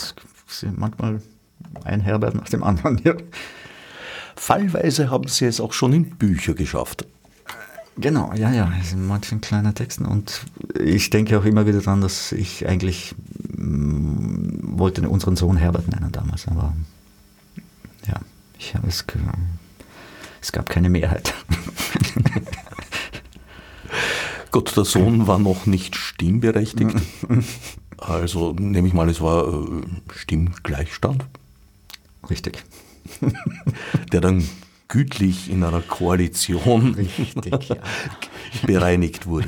[0.48, 1.22] Sind manchmal
[1.84, 3.02] ein Herbert nach dem anderen.
[3.04, 3.16] Ja.
[4.36, 7.06] Fallweise haben sie es auch schon in Bücher geschafft.
[7.96, 10.06] Genau, ja, ja, in manchen kleinen Texten.
[10.06, 10.46] Und
[10.84, 13.14] ich denke auch immer wieder daran, dass ich eigentlich
[13.56, 16.74] mm, wollte unseren Sohn Herbert nennen damals, aber
[18.08, 18.20] ja,
[18.58, 19.06] ich, es,
[20.42, 21.36] es gab keine Mehrheit.
[24.52, 26.96] Gott, der Sohn war noch nicht stimmberechtigt.
[28.06, 29.82] Also nehme ich mal, es war äh,
[30.14, 31.26] Stimmgleichstand.
[32.30, 32.62] Richtig.
[34.12, 34.48] Der dann
[34.88, 37.78] gütlich in einer Koalition Richtig, ja.
[38.66, 39.48] bereinigt wurde.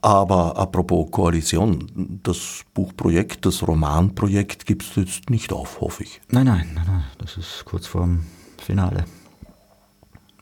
[0.00, 6.20] Aber apropos Koalition, das Buchprojekt, das Romanprojekt gibt es jetzt nicht auf, hoffe ich.
[6.28, 8.26] Nein, nein, nein, nein, das ist kurz vorm
[8.60, 9.04] Finale.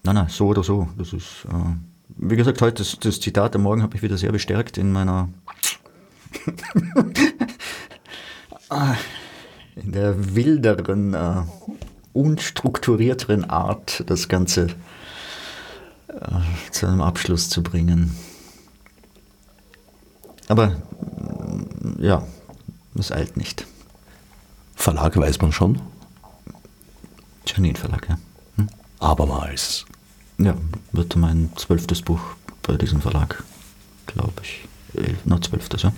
[0.02, 0.88] Nein, nein, so oder so.
[0.96, 1.74] Das ist, äh,
[2.16, 5.28] wie gesagt, heute das, das Zitat am Morgen hat mich wieder sehr bestärkt in meiner
[9.82, 11.42] in der wilderen, äh,
[12.12, 14.68] unstrukturierteren Art, das Ganze
[16.08, 18.14] äh, zu einem Abschluss zu bringen.
[20.48, 22.26] Aber mm, ja,
[22.98, 23.66] es eilt nicht.
[24.74, 25.80] Verlag weiß man schon?
[27.46, 28.18] Janin Verlag, ja.
[28.56, 28.68] Hm?
[28.98, 29.84] Abermals.
[30.38, 30.54] Ja,
[30.92, 32.20] wird mein zwölftes Buch
[32.62, 33.42] bei diesem Verlag,
[34.06, 34.66] glaube ich.
[35.24, 35.92] Na, zwölftes, ja.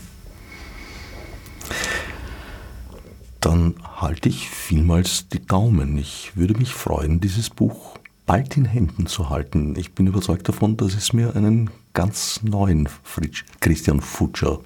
[3.43, 5.99] Dann halte ich vielmals die Daumen.
[5.99, 9.74] Ich würde mich freuen, dieses Buch bald in Händen zu halten.
[9.76, 14.61] Ich bin überzeugt davon, dass es mir einen ganz neuen Fritsch, Christian Futscher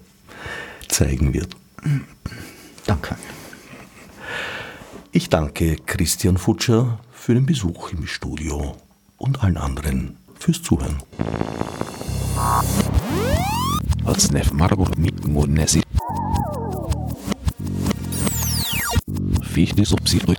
[0.88, 1.56] zeigen wird.
[2.84, 3.16] Danke.
[5.10, 8.76] Ich danke Christian Futscher für den Besuch im Studio
[9.16, 10.98] und allen anderen fürs Zuhören.
[19.56, 20.36] fiz de subsídio do